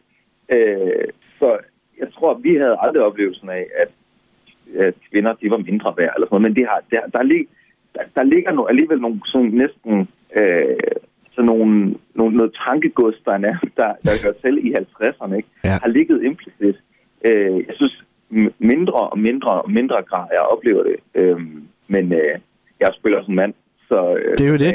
Øh, 0.55 1.07
så 1.39 1.57
jeg 1.99 2.07
tror, 2.13 2.33
vi 2.33 2.55
havde 2.55 2.77
aldrig 2.79 3.03
oplevelsen 3.03 3.49
af, 3.49 3.65
at, 3.81 3.91
at 4.85 4.93
kvinder 5.11 5.33
de 5.33 5.51
var 5.51 5.57
mindre 5.57 5.93
værd, 5.97 6.13
eller 6.15 6.27
sådan 6.27 6.41
noget, 6.41 6.47
men 6.47 6.55
det 6.55 6.65
har, 6.69 6.79
der, 6.91 7.01
der, 7.15 7.23
lig, 7.23 7.47
der, 7.95 8.03
der 8.15 8.23
ligger 8.23 8.51
no, 8.51 8.63
alligevel 8.65 9.01
nogle 9.01 9.19
sådan 9.25 9.51
næsten 9.63 9.93
øh, 10.39 10.77
så 11.35 11.41
nogle, 11.41 11.95
nogle, 12.15 12.37
noget 12.37 12.57
tankegods, 12.65 13.19
der, 13.25 13.31
er, 13.31 13.57
der, 13.79 13.89
der 14.05 14.13
gør 14.23 14.33
til 14.43 14.67
i 14.67 14.73
50'erne, 14.73 15.35
ikke? 15.35 15.49
Ja. 15.63 15.77
har 15.83 15.87
ligget 15.87 16.23
implicit. 16.23 16.77
Øh, 17.25 17.57
jeg 17.67 17.75
synes, 17.75 18.03
mindre 18.59 18.93
og 18.93 19.19
mindre 19.19 19.51
og 19.61 19.71
mindre 19.71 20.03
grad, 20.09 20.27
jeg 20.31 20.41
oplever 20.41 20.83
det. 20.83 20.97
Øh, 21.15 21.39
men 21.87 22.13
øh, 22.13 22.35
jeg 22.79 22.89
spiller 22.93 23.23
som 23.23 23.33
mand, 23.33 23.53
så... 23.89 24.15
Øh, 24.15 24.37
det 24.37 24.45
er 24.47 24.51
jo 24.51 24.57
det. 24.57 24.73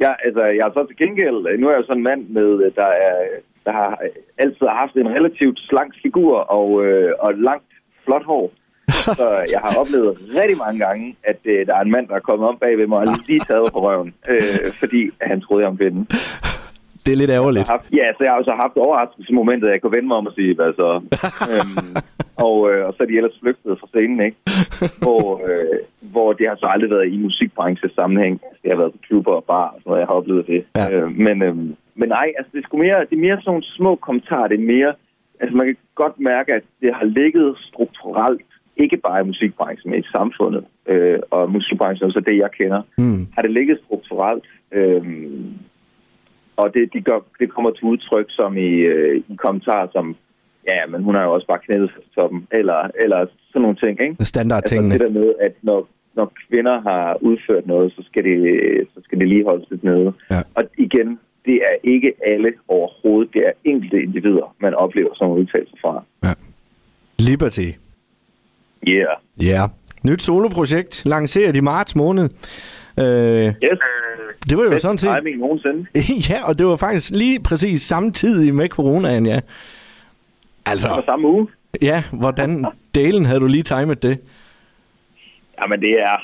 Ja, 0.00 0.12
altså, 0.24 0.44
jeg 0.44 0.64
er 0.66 0.72
så 0.74 0.86
til 0.86 0.96
gengæld... 0.96 1.58
Nu 1.58 1.66
er 1.68 1.74
jeg 1.74 1.84
sådan 1.86 1.98
en 1.98 2.08
mand, 2.10 2.28
med, 2.28 2.70
der, 2.80 2.90
er, 3.06 3.16
der 3.66 3.72
har 3.72 3.98
altid 4.38 4.66
haft 4.66 4.94
en 4.96 5.08
relativt 5.08 5.58
slank 5.68 5.92
figur 6.02 6.36
og, 6.38 6.86
øh, 6.86 7.12
og 7.18 7.34
langt, 7.34 7.70
flot 8.04 8.24
hår. 8.24 8.52
Så 8.88 9.26
jeg 9.52 9.60
har 9.64 9.72
oplevet 9.80 10.18
rigtig 10.40 10.58
mange 10.58 10.78
gange, 10.86 11.16
at 11.24 11.40
øh, 11.44 11.66
der 11.66 11.74
er 11.74 11.80
en 11.80 11.90
mand, 11.90 12.08
der 12.08 12.14
er 12.14 12.28
kommet 12.28 12.48
om 12.48 12.58
bagved 12.62 12.86
mig 12.86 12.98
og 12.98 13.06
lige 13.26 13.40
taget 13.40 13.72
på 13.72 13.80
røven, 13.86 14.14
øh, 14.28 14.72
fordi 14.80 15.10
han 15.20 15.40
troede, 15.40 15.62
jeg 15.62 15.70
om 15.70 15.76
kvinden. 15.76 16.08
Det 17.06 17.12
er 17.12 17.16
lidt 17.16 17.30
ærgerligt. 17.30 17.68
Haft, 17.68 17.86
ja, 18.00 18.06
så 18.16 18.20
jeg 18.24 18.30
har 18.32 18.38
også 18.38 18.54
haft 18.64 18.76
overraskelsesmomentet, 18.76 19.66
at 19.68 19.72
jeg 19.72 19.80
kunne 19.80 19.96
vende 19.96 20.08
mig 20.08 20.16
om 20.16 20.26
og 20.26 20.32
sige, 20.32 20.54
hvad 20.54 20.72
så? 20.80 20.88
øhm, 21.52 21.90
og, 22.48 22.56
øh, 22.70 22.86
og 22.86 22.94
så 22.94 23.02
er 23.02 23.08
de 23.08 23.16
ellers 23.16 23.38
flygtet 23.42 23.80
fra 23.80 23.86
scenen, 23.92 24.20
ikke? 24.20 24.38
Hvor, 25.02 25.24
øh, 25.48 25.78
hvor 26.00 26.32
det 26.32 26.48
har 26.48 26.56
så 26.56 26.66
aldrig 26.66 26.90
været 26.90 27.12
i 27.14 27.16
musikbranches 27.16 27.92
sammenhæng. 27.98 28.40
Det 28.62 28.68
har 28.72 28.78
været 28.78 28.92
på 28.92 28.98
klubber 29.06 29.32
og 29.32 29.44
bar 29.44 29.68
og 29.74 29.78
sådan 29.78 29.90
noget, 29.90 30.00
jeg 30.00 30.06
har 30.06 30.20
oplevet 30.20 30.46
det. 30.46 30.64
Ja. 30.76 30.86
Øh, 30.92 31.10
men, 31.26 31.42
øh, 31.42 31.56
men 32.00 32.08
nej, 32.18 32.28
altså 32.38 32.50
det 32.54 32.64
er, 32.72 32.76
mere, 32.76 33.00
det 33.08 33.16
er 33.16 33.26
mere 33.26 33.36
sådan 33.36 33.50
nogle 33.50 33.64
små 33.78 33.96
kommentarer. 34.06 34.48
Det 34.48 34.60
er 34.60 34.72
mere, 34.74 34.92
altså 35.40 35.56
man 35.56 35.66
kan 35.66 35.76
godt 35.94 36.20
mærke, 36.20 36.54
at 36.58 36.64
det 36.80 36.94
har 36.94 37.04
ligget 37.04 37.48
strukturelt 37.70 38.50
ikke 38.76 38.96
bare 38.96 39.20
i 39.20 39.26
musikbranchen, 39.26 39.90
men 39.90 40.00
i 40.00 40.06
samfundet, 40.16 40.64
øh, 40.92 41.18
og 41.30 41.52
musikbranchen 41.52 42.12
så 42.12 42.20
det, 42.20 42.36
jeg 42.36 42.50
kender, 42.58 42.82
mm. 42.98 43.26
har 43.34 43.42
det 43.42 43.50
ligget 43.50 43.78
strukturelt. 43.84 44.44
Øh, 44.72 45.02
og 46.56 46.74
det, 46.74 46.90
de 46.92 47.00
gør, 47.00 47.18
det 47.40 47.50
kommer 47.54 47.70
til 47.70 47.84
udtryk 47.84 48.26
som 48.28 48.56
i, 48.56 48.72
øh, 48.92 49.22
i 49.28 49.34
kommentarer 49.36 49.88
som, 49.92 50.16
ja, 50.68 50.86
men 50.90 51.02
hun 51.02 51.14
har 51.14 51.22
jo 51.22 51.32
også 51.32 51.46
bare 51.46 51.64
knædet 51.66 51.90
til 51.94 52.02
toppen, 52.18 52.46
eller, 52.52 52.90
eller 53.00 53.26
sådan 53.48 53.62
nogle 53.62 53.76
ting, 53.76 54.00
ikke? 54.00 54.24
Standardtingene. 54.24 54.94
Altså 54.94 55.06
det 55.06 55.14
der 55.14 55.20
med, 55.20 55.34
at 55.40 55.54
når, 55.62 55.88
når 56.14 56.32
kvinder 56.48 56.80
har 56.80 57.18
udført 57.20 57.66
noget, 57.66 57.92
så 57.92 58.02
skal 58.08 58.24
det, 58.24 58.38
så 58.94 59.00
skal 59.04 59.20
det 59.20 59.28
lige 59.28 59.44
holdes 59.44 59.70
lidt 59.70 59.84
nede. 59.84 60.12
Ja. 60.30 60.40
Og 60.54 60.62
igen, 60.78 61.18
det 61.44 61.54
er 61.54 61.76
ikke 61.84 62.12
alle 62.26 62.52
overhovedet, 62.68 63.34
det 63.34 63.42
er 63.46 63.52
enkelte 63.64 64.02
individer, 64.02 64.54
man 64.60 64.74
oplever 64.74 65.14
som 65.14 65.30
udtalelser 65.30 65.76
fra. 65.82 66.04
Ja. 66.24 66.32
Liberty. 67.18 67.83
Yeah. 68.88 69.06
Ja. 69.40 69.44
Yeah. 69.46 69.68
Nyt 70.04 70.22
soloprojekt, 70.22 71.02
lanceret 71.06 71.56
i 71.56 71.60
marts 71.60 71.96
måned. 71.96 72.24
Øh, 72.98 73.04
Yes. 73.46 73.54
det 74.48 74.58
var 74.58 74.64
jo 74.64 74.70
Bedst 74.70 74.82
sådan 74.82 74.98
set... 74.98 75.10
timing 75.16 75.38
nogensinde. 75.38 75.86
ja, 76.30 76.44
og 76.48 76.58
det 76.58 76.66
var 76.66 76.76
faktisk 76.76 77.10
lige 77.14 77.40
præcis 77.42 77.82
samtidig 77.82 78.54
med 78.54 78.68
coronaen, 78.68 79.26
ja. 79.26 79.34
Det 79.36 79.44
Altså, 80.66 80.88
var 80.88 81.02
samme 81.06 81.28
uge. 81.28 81.48
ja, 81.82 82.02
hvordan 82.12 82.64
delen 82.94 83.24
havde 83.24 83.40
du 83.40 83.46
lige 83.46 83.62
timet 83.62 84.02
det? 84.02 84.18
Jamen, 85.62 85.80
det 85.80 85.90
er 86.02 86.16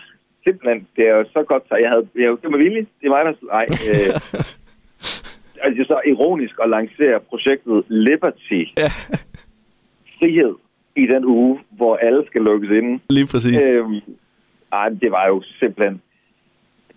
simpelthen, 0.46 0.86
det 0.96 1.08
er 1.08 1.14
jo 1.16 1.24
så 1.32 1.44
godt, 1.48 1.62
så 1.68 1.74
jeg 1.82 1.88
havde, 1.90 2.06
jeg, 2.14 2.36
det 2.42 2.50
var 2.52 2.58
vildt. 2.58 2.88
Det 3.00 3.06
er 3.06 3.10
mig, 3.10 3.24
der, 3.24 3.32
nej, 3.56 3.66
øh, 3.90 4.20
altså 5.64 5.84
så 5.86 6.00
ironisk 6.12 6.54
at 6.64 6.70
lancere 6.70 7.20
projektet 7.30 7.84
Liberty 7.88 8.62
Ja. 8.78 8.90
frihed 10.18 10.54
i 10.96 11.06
den 11.06 11.24
uge, 11.24 11.60
hvor 11.70 11.96
alle 11.96 12.26
skal 12.26 12.42
lukkes 12.42 12.70
inde. 12.70 13.00
Lige 13.10 13.26
præcis. 13.26 13.70
Øhm, 13.70 14.00
ej, 14.72 14.88
det 14.88 15.10
var 15.10 15.26
jo 15.26 15.42
simpelthen... 15.60 16.02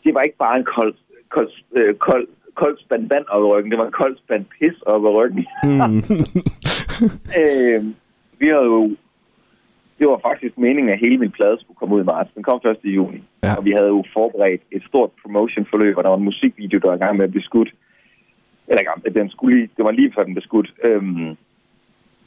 Det 0.03 0.13
var 0.13 0.21
ikke 0.21 0.37
bare 0.37 0.57
en 0.57 0.65
kold, 0.75 0.95
kold, 1.29 1.51
øh, 1.77 1.95
kold, 1.95 2.27
kold 2.55 2.77
spand 2.79 3.09
vand 3.09 3.25
op 3.27 3.43
ryggen, 3.51 3.71
det 3.71 3.79
var 3.79 3.85
en 3.85 3.99
kold 4.01 4.17
spand 4.17 4.45
pis 4.45 4.81
op 4.81 5.03
i 5.03 5.07
ryggen. 5.07 5.45
Mm. 5.63 6.01
øhm, 7.39 7.95
vi 8.39 8.47
havde 8.47 8.65
jo... 8.75 8.95
Det 9.99 10.07
var 10.07 10.19
faktisk 10.29 10.57
meningen, 10.57 10.93
at 10.93 10.99
hele 10.99 11.17
min 11.17 11.31
plade 11.31 11.57
skulle 11.59 11.77
komme 11.77 11.95
ud 11.95 12.01
i 12.01 12.03
marts. 12.03 12.31
Den 12.35 12.43
kom 12.43 12.59
først 12.63 12.79
i 12.83 12.89
juni. 12.89 13.23
Ja. 13.43 13.55
Og 13.57 13.65
vi 13.65 13.71
havde 13.71 13.87
jo 13.87 14.03
forberedt 14.13 14.61
et 14.71 14.83
stort 14.87 15.09
promotion-forløb, 15.21 15.97
og 15.97 16.03
der 16.03 16.09
var 16.09 16.17
en 16.17 16.23
musikvideo, 16.23 16.79
der 16.79 16.87
var 16.87 16.95
i 16.95 17.03
gang 17.05 17.17
med 17.17 17.25
at 17.25 17.31
blive 17.31 17.43
skudt. 17.43 17.73
Eller 18.67 18.83
gang, 18.83 19.15
den 19.15 19.29
skulle 19.29 19.57
lige, 19.57 19.69
det 19.77 19.85
var 19.85 19.91
lige 19.91 20.13
før 20.15 20.23
den 20.23 20.33
blev 20.33 20.41
skudt. 20.41 20.73
Øhm, 20.83 21.37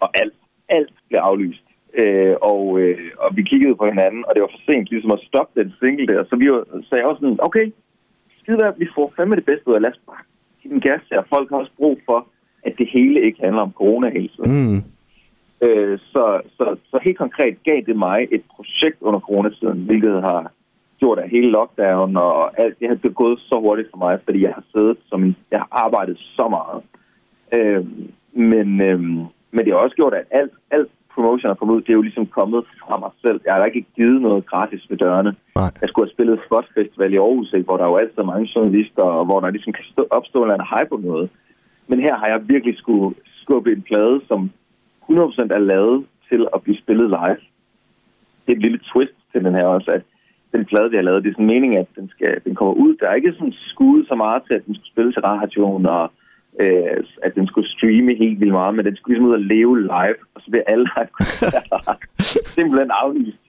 og 0.00 0.08
alt, 0.14 0.34
alt 0.68 0.92
blev 1.08 1.20
aflyst. 1.20 1.66
Øh, 2.00 2.34
og, 2.42 2.80
øh, 2.80 2.98
og 3.18 3.36
vi 3.36 3.42
kiggede 3.42 3.76
på 3.76 3.86
hinanden, 3.86 4.24
og 4.28 4.34
det 4.34 4.42
var 4.42 4.52
for 4.52 4.62
sent 4.70 4.90
ligesom 4.90 5.10
at 5.10 5.24
stoppe 5.28 5.60
den 5.60 5.72
single 5.80 6.06
der. 6.06 6.24
Så 6.24 6.36
vi 6.36 6.46
var, 6.52 6.62
sagde 6.88 7.04
også 7.04 7.20
sådan, 7.20 7.38
okay, 7.48 7.66
skide 8.38 8.58
være, 8.62 8.78
vi 8.78 8.88
får 8.94 9.12
fandme 9.16 9.36
det 9.36 9.44
bedste 9.44 9.68
ud 9.68 9.74
af, 9.74 9.82
lad 9.82 9.90
os 9.90 10.00
bare 10.06 10.22
give 10.60 10.72
den 10.72 10.80
gas 10.80 11.02
her. 11.12 11.22
Folk 11.34 11.50
har 11.50 11.56
også 11.56 11.72
brug 11.76 12.00
for, 12.08 12.26
at 12.66 12.74
det 12.78 12.88
hele 12.92 13.20
ikke 13.26 13.40
handler 13.44 13.62
om 13.62 13.72
corona 13.72 14.10
hele 14.10 14.28
tiden. 14.28 14.50
Mm. 14.72 14.82
Øh, 15.66 15.98
så, 15.98 16.40
så, 16.56 16.76
så 16.90 16.98
helt 17.02 17.18
konkret 17.18 17.56
gav 17.64 17.80
det 17.86 17.96
mig 17.96 18.28
et 18.30 18.44
projekt 18.54 18.98
under 19.00 19.20
coronatiden, 19.20 19.84
hvilket 19.88 20.22
har 20.22 20.52
gjort 20.98 21.18
af 21.18 21.28
hele 21.28 21.50
lockdown, 21.50 22.16
og 22.16 22.60
alt 22.60 22.78
det 22.80 22.88
har 22.88 23.08
gået 23.08 23.38
så 23.40 23.58
hurtigt 23.60 23.88
for 23.90 23.98
mig, 23.98 24.18
fordi 24.24 24.42
jeg 24.42 24.52
har 24.54 24.64
siddet 24.74 24.96
som 25.08 25.22
en, 25.24 25.36
jeg 25.50 25.58
har 25.58 25.68
arbejdet 25.84 26.18
så 26.18 26.48
meget. 26.48 26.82
Øh, 27.56 27.86
men, 28.32 28.80
øh, 28.80 29.00
men 29.56 29.64
det 29.64 29.72
har 29.72 29.80
også 29.86 29.96
gjort, 29.96 30.14
at 30.14 30.26
alt, 30.30 30.52
alt 30.70 30.90
promotion 31.14 31.56
kommet 31.56 31.74
ud, 31.74 31.82
det 31.82 31.92
er 31.92 32.00
jo 32.00 32.08
ligesom 32.08 32.26
kommet 32.38 32.60
fra 32.82 32.96
mig 33.04 33.12
selv. 33.24 33.38
Jeg 33.44 33.52
har 33.52 33.60
da 33.60 33.66
ikke 33.66 33.86
givet 33.98 34.18
noget 34.26 34.46
gratis 34.50 34.82
ved 34.90 34.96
dørene. 35.04 35.32
Nej. 35.60 35.70
Jeg 35.82 35.88
skulle 35.88 36.06
have 36.06 36.16
spillet 36.16 36.44
Spot 36.46 36.68
Festival 36.76 37.14
i 37.14 37.22
Aarhus, 37.24 37.52
ikke, 37.52 37.68
hvor 37.68 37.76
der 37.76 37.84
er 37.84 37.92
jo 37.92 38.02
altid 38.02 38.22
mange 38.22 38.50
journalister, 38.54 39.02
og 39.02 39.24
hvor 39.24 39.40
der 39.40 39.50
ligesom 39.50 39.72
kan 39.72 39.84
stå, 39.92 40.02
opstå 40.10 40.38
en 40.38 40.44
eller 40.44 40.54
anden 40.54 40.72
hype 40.74 40.92
om 40.96 41.02
noget. 41.10 41.26
Men 41.88 41.98
her 42.06 42.14
har 42.20 42.28
jeg 42.32 42.48
virkelig 42.54 42.74
skulle 42.78 43.14
skubbe 43.42 43.72
en 43.72 43.82
plade, 43.90 44.20
som 44.28 44.40
100% 45.10 45.58
er 45.58 45.64
lavet 45.72 46.06
til 46.28 46.40
at 46.54 46.62
blive 46.62 46.78
spillet 46.82 47.08
live. 47.16 47.42
Det 48.42 48.50
er 48.52 48.56
et 48.56 48.66
lille 48.66 48.80
twist 48.90 49.16
til 49.32 49.44
den 49.44 49.54
her 49.54 49.66
også, 49.76 49.90
at 49.96 50.02
den 50.54 50.64
plade, 50.64 50.90
vi 50.90 50.96
har 50.96 51.06
lavet, 51.08 51.24
det 51.24 51.30
er 51.30 51.34
sådan 51.34 51.54
meningen, 51.54 51.78
at 51.78 51.90
den, 51.98 52.08
skal, 52.14 52.40
den 52.44 52.54
kommer 52.54 52.74
ud. 52.74 52.92
Der 53.00 53.06
er 53.08 53.14
ikke 53.14 53.32
sådan 53.32 53.58
skudt 53.70 54.08
så 54.08 54.14
meget 54.14 54.42
til, 54.46 54.54
at 54.54 54.66
den 54.66 54.74
skulle 54.74 54.92
spille 54.94 55.12
til 55.12 55.22
radioen, 55.22 55.86
og 55.86 56.04
øh, 56.62 57.04
at 57.22 57.34
den 57.34 57.46
skulle 57.46 57.68
streame 57.74 58.14
helt 58.22 58.40
vildt 58.40 58.52
meget, 58.60 58.74
men 58.74 58.84
den 58.84 58.96
skulle 58.96 59.12
ligesom 59.14 59.28
ud 59.28 59.34
og 59.40 59.40
leve 59.54 59.80
live, 59.80 60.18
og 60.34 60.38
så 60.42 60.50
bliver 60.50 60.64
alle 60.72 60.86
live 60.96 61.10
simpelthen 62.56 62.90
aflyst. 63.02 63.42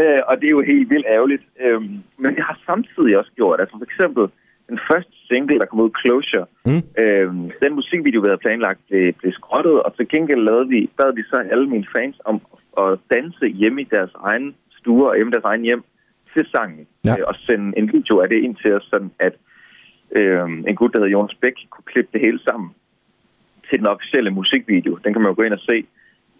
Øh, 0.00 0.20
og 0.28 0.34
det 0.40 0.46
er 0.46 0.50
jo 0.58 0.62
helt 0.72 0.90
vildt 0.90 1.06
ærgerligt. 1.16 1.42
Øh, 1.64 1.80
men 2.22 2.30
det 2.36 2.42
har 2.48 2.58
samtidig 2.66 3.18
også 3.18 3.30
gjort, 3.36 3.60
altså 3.60 3.76
for 3.78 3.84
eksempel 3.90 4.24
den 4.68 4.78
første 4.90 5.12
single, 5.28 5.58
der 5.60 5.66
kom 5.66 5.80
ud, 5.80 5.90
Closure, 6.00 6.46
Mm. 6.66 6.82
øh, 7.02 7.28
den 7.62 7.72
musikvideo, 7.78 8.20
vi 8.20 8.28
havde 8.30 8.44
planlagt, 8.46 8.80
blev, 8.88 9.12
blev 9.12 9.32
skrottet, 9.32 9.82
og 9.82 9.96
til 9.96 10.08
gengæld 10.08 10.42
lavede 10.48 10.68
vi, 10.68 10.90
bad 10.98 11.14
vi 11.14 11.22
så 11.22 11.36
alle 11.52 11.66
mine 11.68 11.86
fans 11.96 12.16
om 12.24 12.36
at 12.84 12.98
danse 13.14 13.46
hjemme 13.60 13.80
i 13.80 13.88
deres 13.94 14.10
egen 14.24 14.54
stuer 14.78 15.08
og 15.10 15.16
hjemme 15.16 15.30
i 15.30 15.36
deres 15.36 15.44
egen 15.52 15.62
hjem 15.62 15.82
til 16.36 16.46
sangen, 16.54 16.86
Ja. 17.06 17.12
øh, 17.18 17.24
og 17.30 17.34
sende 17.46 17.78
en 17.78 17.86
video 17.92 18.14
af 18.22 18.28
det 18.28 18.38
ind 18.46 18.56
til 18.62 18.74
os, 18.74 18.86
sådan 18.92 19.10
at 19.18 19.34
øh, 20.12 20.48
en 20.68 20.76
gut, 20.76 20.92
der 20.92 20.98
hedder 20.98 21.12
Jonas 21.12 21.36
Bæk, 21.40 21.54
kunne 21.70 21.84
klippe 21.84 22.10
det 22.12 22.20
hele 22.20 22.40
sammen 22.48 22.70
til 23.70 23.78
den 23.78 23.86
officielle 23.86 24.30
musikvideo. 24.30 24.98
Den 25.04 25.12
kan 25.12 25.22
man 25.22 25.30
jo 25.30 25.34
gå 25.36 25.42
ind 25.42 25.52
og 25.52 25.64
se 25.68 25.86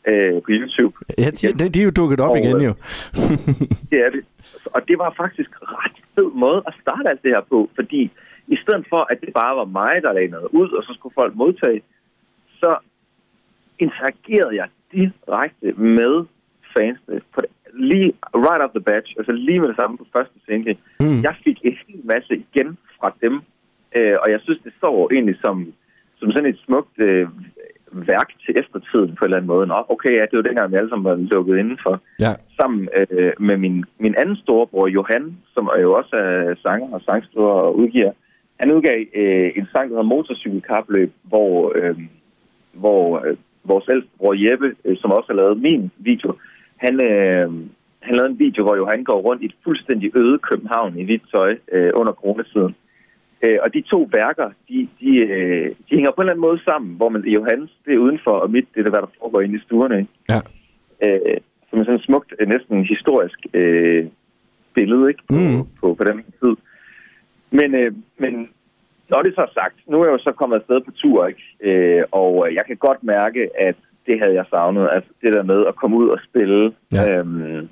øh, 0.09 0.43
på 0.43 0.49
YouTube. 0.49 0.95
Ja, 1.19 1.31
de, 1.31 1.69
de, 1.75 1.81
er 1.81 1.85
jo 1.85 1.91
dukket 1.91 2.21
op 2.21 2.31
Og, 2.31 2.39
igen 2.39 2.57
øh, 2.57 2.65
jo. 2.65 2.75
Det 3.91 3.99
er 4.07 4.11
det. 4.11 4.25
Og 4.65 4.89
det 4.89 4.99
var 4.99 5.15
faktisk 5.17 5.51
ret 5.63 5.99
fed 6.15 6.31
måde 6.35 6.63
at 6.67 6.75
starte 6.83 7.09
alt 7.11 7.23
det 7.23 7.31
her 7.35 7.41
på, 7.41 7.71
fordi 7.75 8.11
i 8.49 8.57
stedet 8.63 8.87
for, 8.89 9.07
at 9.11 9.21
det 9.21 9.33
bare 9.35 9.57
var 9.57 9.65
mig, 9.65 10.03
der 10.03 10.13
lagde 10.13 10.29
noget 10.29 10.49
ud, 10.53 10.69
og 10.69 10.83
så 10.83 10.95
skulle 10.95 11.15
folk 11.15 11.35
modtage, 11.35 11.83
så 12.61 12.77
interagerede 13.79 14.57
jeg 14.57 14.69
direkte 14.93 15.73
med 15.73 16.25
fansene 16.77 17.21
på 17.35 17.41
det, 17.41 17.51
lige 17.75 18.13
right 18.35 18.63
off 18.65 18.73
the 18.79 18.85
batch, 18.91 19.15
altså 19.19 19.33
lige 19.33 19.61
med 19.61 19.69
det 19.69 19.77
samme 19.77 19.99
på 19.99 20.07
første 20.17 20.39
single. 20.47 20.77
Mm. 21.01 21.23
Jeg 21.23 21.35
fik 21.45 21.59
en 21.65 21.77
hel 21.87 22.01
masse 22.05 22.33
igen 22.37 22.79
fra 22.99 23.15
dem, 23.23 23.43
øh, 23.99 24.17
og 24.23 24.27
jeg 24.31 24.41
synes, 24.43 24.61
det 24.65 24.73
står 24.79 25.13
egentlig 25.13 25.37
som, 25.45 25.73
som 26.19 26.33
sådan 26.33 26.51
et 26.51 26.61
smukt 26.67 26.97
øh, 26.99 27.29
værk 27.93 28.29
til 28.45 28.55
eftertiden 28.61 29.11
på 29.17 29.25
en 29.25 29.29
eller 29.29 29.37
anden 29.37 29.53
måde. 29.55 29.67
Nå, 29.67 29.75
okay, 29.89 30.13
ja, 30.19 30.25
det 30.31 30.37
var 30.37 30.43
dengang, 30.49 30.71
vi 30.73 30.77
alle 30.77 30.91
sammen 30.91 31.11
var 31.11 31.17
lukket 31.35 31.59
indenfor 31.59 32.01
Ja. 32.21 32.33
sammen 32.61 32.89
øh, 32.97 33.33
med 33.39 33.57
min, 33.57 33.85
min 33.99 34.15
anden 34.19 34.37
storebror, 34.37 34.87
Johan, 34.89 35.37
som 35.55 35.65
er 35.77 35.81
jo 35.81 35.93
også 35.95 36.17
er 36.17 36.55
sanger 36.67 36.89
og 36.95 37.01
sangskriver 37.09 37.55
og 37.67 37.79
udgiver. 37.79 38.13
Han 38.61 38.73
udgav 38.73 38.99
øh, 39.15 39.53
en 39.57 39.67
sang, 39.73 39.85
der 39.85 39.95
hedder 39.97 40.13
Motorcykelkapløb, 40.15 41.13
hvor, 41.23 41.73
øh, 41.77 41.99
hvor 42.73 43.27
øh, 43.27 43.37
vores 43.65 43.85
ældste 43.93 44.11
bror 44.19 44.35
Jeppe, 44.45 44.75
øh, 44.85 44.97
som 44.97 45.11
også 45.11 45.29
har 45.29 45.37
lavet 45.43 45.61
min 45.61 45.91
video, 45.97 46.35
han, 46.77 46.95
øh, 47.11 47.53
han 48.01 48.15
lavede 48.15 48.31
en 48.31 48.39
video, 48.39 48.63
hvor 48.65 48.77
Johan 48.77 49.05
går 49.05 49.21
rundt 49.21 49.43
i 49.43 49.47
et 49.47 49.55
fuldstændig 49.65 50.17
øde 50.17 50.39
København 50.39 50.99
i 50.99 51.05
hvidt 51.05 51.23
tøj 51.35 51.57
øh, 51.73 51.91
under 51.95 52.13
coronatiden. 52.13 52.75
Øh, 53.45 53.59
og 53.65 53.75
de 53.75 53.81
to 53.81 54.09
værker, 54.13 54.51
de, 54.69 54.89
de, 55.01 55.11
øh, 55.19 55.67
de 55.91 55.95
hænger 55.99 56.11
på 56.11 56.21
en 56.21 56.25
eller 56.25 56.33
anden 56.33 56.47
måde 56.49 56.61
sammen, 56.65 56.97
hvor 56.97 57.09
man 57.09 57.23
Johans, 57.25 57.71
det 57.85 57.95
er 57.95 57.99
udenfor, 57.99 58.31
og 58.31 58.51
mit, 58.51 58.69
det 58.75 58.87
er, 58.87 58.91
hvad 58.91 59.01
der 59.01 59.17
foregår 59.21 59.41
inde 59.41 59.57
i 59.59 59.65
stuerne. 59.67 59.99
Ikke? 59.99 60.11
Ja. 60.33 60.41
øh, 61.05 61.37
som 61.71 61.79
er 61.81 61.85
sådan 61.85 62.01
et 62.01 62.05
smukt, 62.05 62.35
øh, 62.41 62.49
næsten 62.49 62.85
historisk 62.85 63.39
øh, 63.55 64.07
billede 64.75 65.09
ikke? 65.09 65.23
På, 65.29 65.35
Mm. 65.35 65.65
på, 65.81 65.95
på 65.95 66.05
den 66.05 66.17
tid. 66.43 66.55
Men, 67.51 67.75
øh, 67.81 67.93
men 68.19 68.49
når 69.09 69.19
det 69.23 69.35
så 69.35 69.41
er 69.41 69.53
sagt, 69.55 69.75
nu 69.87 70.01
er 70.01 70.05
jeg 70.05 70.13
jo 70.13 70.19
så 70.19 70.33
kommet 70.33 70.57
afsted 70.57 70.81
på 70.81 70.91
tur, 70.91 71.27
ikke? 71.27 71.43
Øh, 71.61 72.03
og 72.13 72.49
jeg 72.55 72.65
kan 72.67 72.77
godt 72.77 73.05
mærke, 73.05 73.51
at 73.61 73.77
det 74.07 74.21
havde 74.23 74.35
jeg 74.35 74.45
savnet. 74.51 74.89
Altså 74.93 75.11
det 75.23 75.33
der 75.33 75.43
med 75.43 75.67
at 75.67 75.77
komme 75.77 75.97
ud 75.97 76.09
og 76.09 76.19
spille. 76.29 76.73
Ja. 76.93 77.19
Øhm, 77.19 77.69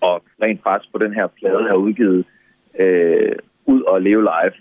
og 0.00 0.22
rent 0.44 0.62
faktisk 0.62 0.92
på 0.92 0.98
den 0.98 1.12
her 1.12 1.26
plade 1.26 1.62
har 1.68 1.74
udgivet 1.74 2.24
øh, 2.80 3.32
ud 3.66 3.82
og 3.82 4.02
leve 4.02 4.22
live. 4.22 4.52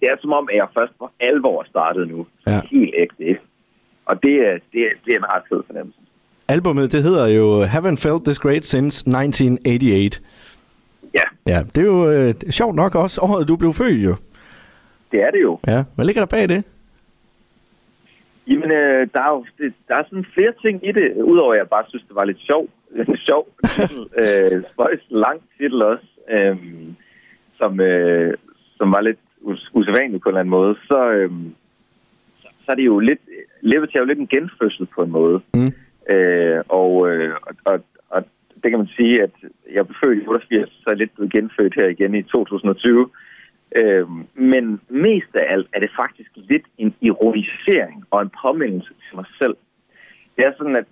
Det 0.00 0.08
er 0.12 0.16
som 0.20 0.32
om, 0.32 0.48
at 0.50 0.56
jeg 0.56 0.66
først 0.78 0.92
for 0.98 1.12
alvor 1.20 1.64
startet 1.68 2.08
nu. 2.08 2.26
Ja. 2.46 2.60
Helt 2.70 2.94
ægte. 2.96 3.38
Og 4.06 4.22
det, 4.22 4.34
er- 4.48 4.58
det, 4.72 4.80
det 5.04 5.12
er 5.12 5.18
en 5.18 5.24
ret 5.34 5.42
fed 5.52 5.62
fornemmelse. 5.66 6.00
Albummet, 6.48 6.92
det 6.92 7.02
hedder 7.02 7.26
jo 7.28 7.64
Haven't 7.64 8.00
Felt 8.04 8.24
This 8.24 8.38
Great 8.38 8.64
Since 8.64 8.96
1988. 9.00 10.22
Ja, 11.14 11.22
Ja, 11.46 11.62
det 11.74 11.78
er 11.78 11.86
jo 11.86 12.10
øh, 12.10 12.34
sjovt 12.50 12.74
nok 12.76 12.94
også 12.94 13.20
året, 13.20 13.48
du 13.48 13.56
blev 13.56 13.72
født 13.72 14.04
jo. 14.04 14.14
det 15.12 15.20
er 15.22 15.30
det 15.30 15.42
jo. 15.42 15.58
Ja, 15.66 15.84
hvad 15.94 16.04
ligger 16.04 16.22
der 16.26 16.36
bag 16.36 16.48
det? 16.48 16.64
Jamen, 18.48 18.72
øh, 18.72 19.08
der 19.14 19.20
er 19.20 19.30
jo 19.30 19.44
det, 19.58 19.72
der 19.88 19.94
er 19.96 20.04
sådan 20.04 20.26
flere 20.34 20.52
ting 20.62 20.88
i 20.88 20.92
det, 20.92 21.22
udover 21.22 21.52
at 21.52 21.58
jeg 21.58 21.68
bare 21.68 21.84
synes, 21.88 22.04
det 22.08 22.14
var 22.16 22.24
lidt 22.24 22.40
sjov. 22.40 22.68
Sjov 23.28 23.48
titel. 23.64 24.02
øh, 24.22 24.62
spøjs 24.72 25.00
lang 25.10 25.40
titel 25.58 25.82
også, 25.82 26.06
øh, 26.30 26.56
som, 27.60 27.80
øh, 27.80 28.34
som 28.76 28.92
var 28.92 29.00
lidt 29.00 29.18
usædvanligt 29.72 30.22
på 30.22 30.28
en 30.28 30.30
eller 30.30 30.40
anden 30.40 30.56
måde. 30.58 30.74
Så, 30.88 31.10
øh, 31.10 31.30
så, 32.40 32.48
så 32.64 32.72
er 32.72 32.74
det 32.74 32.86
jo 32.86 32.98
lidt, 32.98 33.20
Levet 33.60 33.90
er 33.94 34.00
jo 34.00 34.04
lidt 34.04 34.18
en 34.18 34.26
genfødsel 34.26 34.86
på 34.86 35.02
en 35.02 35.10
måde. 35.10 35.40
Mm. 35.54 35.72
Øh, 36.14 36.60
og, 36.68 37.10
øh, 37.10 37.34
og, 37.42 37.54
og, 37.64 37.80
og 38.10 38.24
det 38.62 38.70
kan 38.70 38.78
man 38.78 38.96
sige, 38.96 39.22
at 39.22 39.30
jeg 39.72 39.86
blev 39.86 39.96
født 40.04 40.22
i 40.22 40.26
88, 40.26 40.70
så 40.70 40.82
er 40.86 40.90
jeg 40.90 40.98
lidt 40.98 41.14
blevet 41.14 41.32
genfødt 41.32 41.74
her 41.74 41.88
igen 41.88 42.14
i 42.14 42.22
2020. 42.22 43.08
Øh, 43.76 44.06
men 44.34 44.80
mest 44.88 45.32
af 45.34 45.44
alt 45.48 45.68
er 45.72 45.80
det 45.80 45.90
faktisk 45.96 46.30
lidt 46.34 46.66
en 46.78 46.94
ironisering 47.00 48.04
og 48.10 48.22
en 48.22 48.30
påmindelse 48.42 48.88
til 48.88 49.16
mig 49.16 49.24
selv. 49.40 49.56
Det 50.36 50.44
er 50.46 50.52
sådan, 50.56 50.76
at 50.76 50.86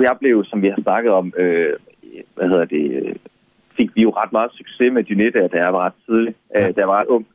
jeg 0.00 0.16
blev, 0.20 0.44
som 0.44 0.62
vi 0.62 0.68
har 0.68 0.82
snakket 0.82 1.12
om, 1.12 1.32
øh, 1.38 1.72
hvad 2.34 2.48
hedder 2.48 2.64
det, 2.64 3.16
fik 3.76 3.90
vi 3.94 4.02
jo 4.02 4.10
ret 4.10 4.32
meget 4.32 4.50
succes 4.52 4.92
med 4.92 5.04
Dynetta, 5.04 5.46
da 5.46 5.56
jeg 5.56 5.72
var 5.72 5.86
ret 5.86 5.98
tidlig, 6.06 6.34
øh, 6.56 6.62
da 6.62 6.78
jeg 6.82 6.88
var 6.88 7.00
ret 7.00 7.06
ung. 7.06 7.26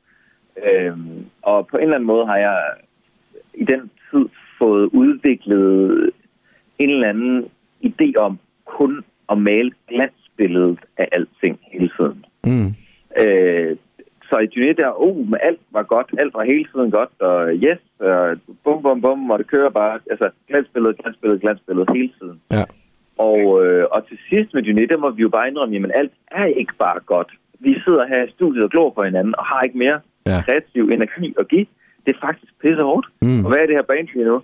Øh, 0.58 0.98
og 1.42 1.68
på 1.68 1.78
en 1.78 1.84
eller 1.84 1.96
anden 1.96 2.08
måde 2.08 2.26
har 2.26 2.38
jeg 2.38 2.60
i 3.54 3.66
den 3.66 3.92
tid 4.12 4.26
fået 4.60 4.90
udviklet 4.94 6.12
en 6.80 6.90
eller 6.90 7.10
anden 7.10 7.46
idé 7.86 8.14
om 8.18 8.40
kun 8.66 9.04
at 9.30 9.38
male 9.38 9.72
glansbilledet 9.88 10.80
af 10.98 11.08
alting 11.12 11.60
hele 11.72 11.92
tiden. 12.00 12.26
Mm. 12.44 12.74
Øh, 13.22 13.78
så 14.30 14.40
i 14.40 14.48
Dynette 14.48 14.82
der, 14.82 15.02
uh, 15.02 15.30
men 15.30 15.40
alt 15.44 15.60
var 15.72 15.84
godt, 15.84 16.08
alt 16.18 16.34
var 16.34 16.44
hele 16.44 16.66
tiden 16.74 16.92
godt, 16.92 17.14
og 17.20 17.54
yes, 17.54 17.82
og 18.00 18.38
bum, 18.64 18.82
bum, 18.84 19.02
bum, 19.02 19.32
og 19.32 19.40
det 19.40 19.48
kører 19.48 19.70
bare, 19.70 20.00
altså 20.10 20.30
glansbillede, 20.48 20.94
glansbillede, 20.94 21.40
glansbillede 21.40 21.94
hele 21.94 22.12
tiden. 22.20 22.42
Ja. 22.52 22.64
Og, 23.18 23.66
øh, 23.66 23.86
og 23.92 24.08
til 24.08 24.18
sidst 24.30 24.54
med 24.54 24.62
Dynette, 24.62 24.94
der 24.94 25.02
må 25.02 25.10
vi 25.10 25.22
jo 25.22 25.30
bare 25.30 25.48
indrømme, 25.48 25.74
jamen 25.74 25.92
alt 25.96 26.12
er 26.32 26.46
ikke 26.46 26.74
bare 26.80 27.00
godt. 27.06 27.32
Vi 27.60 27.82
sidder 27.86 28.06
her 28.08 28.24
i 28.24 28.32
studiet 28.32 28.64
og 28.64 28.70
glor 28.70 28.90
på 28.90 29.04
hinanden, 29.04 29.36
og 29.38 29.46
har 29.46 29.62
ikke 29.62 29.78
mere 29.78 30.00
Ja. 30.26 30.42
kreativ 30.48 30.84
energi 30.98 31.36
at 31.40 31.48
give. 31.48 31.68
Det 32.06 32.16
er 32.16 32.20
faktisk 32.28 32.52
pisse 32.62 32.84
hårdt. 32.90 33.08
Mm. 33.22 33.46
Og 33.46 33.48
hvad 33.52 33.60
er 33.62 33.68
det 33.68 33.76
her 33.76 33.90
band 33.92 34.08
lige 34.14 34.26
nu? 34.26 34.42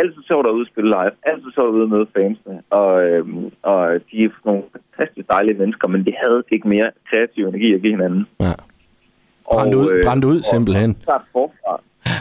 altid 0.00 0.22
sjovt 0.30 0.46
at 0.46 0.52
ude 0.58 0.66
spille 0.72 0.90
live. 0.96 1.12
Altid 1.30 1.50
sjovt 1.54 1.82
at 1.82 1.88
møde 1.94 2.08
fansene. 2.16 2.56
Og, 2.80 2.90
øhm, 3.08 3.44
og 3.72 3.80
de 4.08 4.16
er 4.24 4.30
nogle 4.44 4.62
fantastisk 4.74 5.26
dejlige 5.34 5.58
mennesker, 5.58 5.88
men 5.88 6.00
de 6.06 6.12
havde 6.22 6.42
ikke 6.54 6.68
mere 6.68 6.88
kreativ 7.10 7.42
energi 7.46 7.68
at 7.74 7.80
give 7.82 7.94
hinanden. 7.96 8.26
Ja. 8.40 8.54
Brændt 9.52 9.74
ud, 9.74 9.88
øh, 9.92 10.04
brændt 10.06 10.24
ud 10.24 10.38
simpelthen. 10.52 10.90
Og, 10.90 11.02
start 11.02 11.24
forfra. 11.32 11.72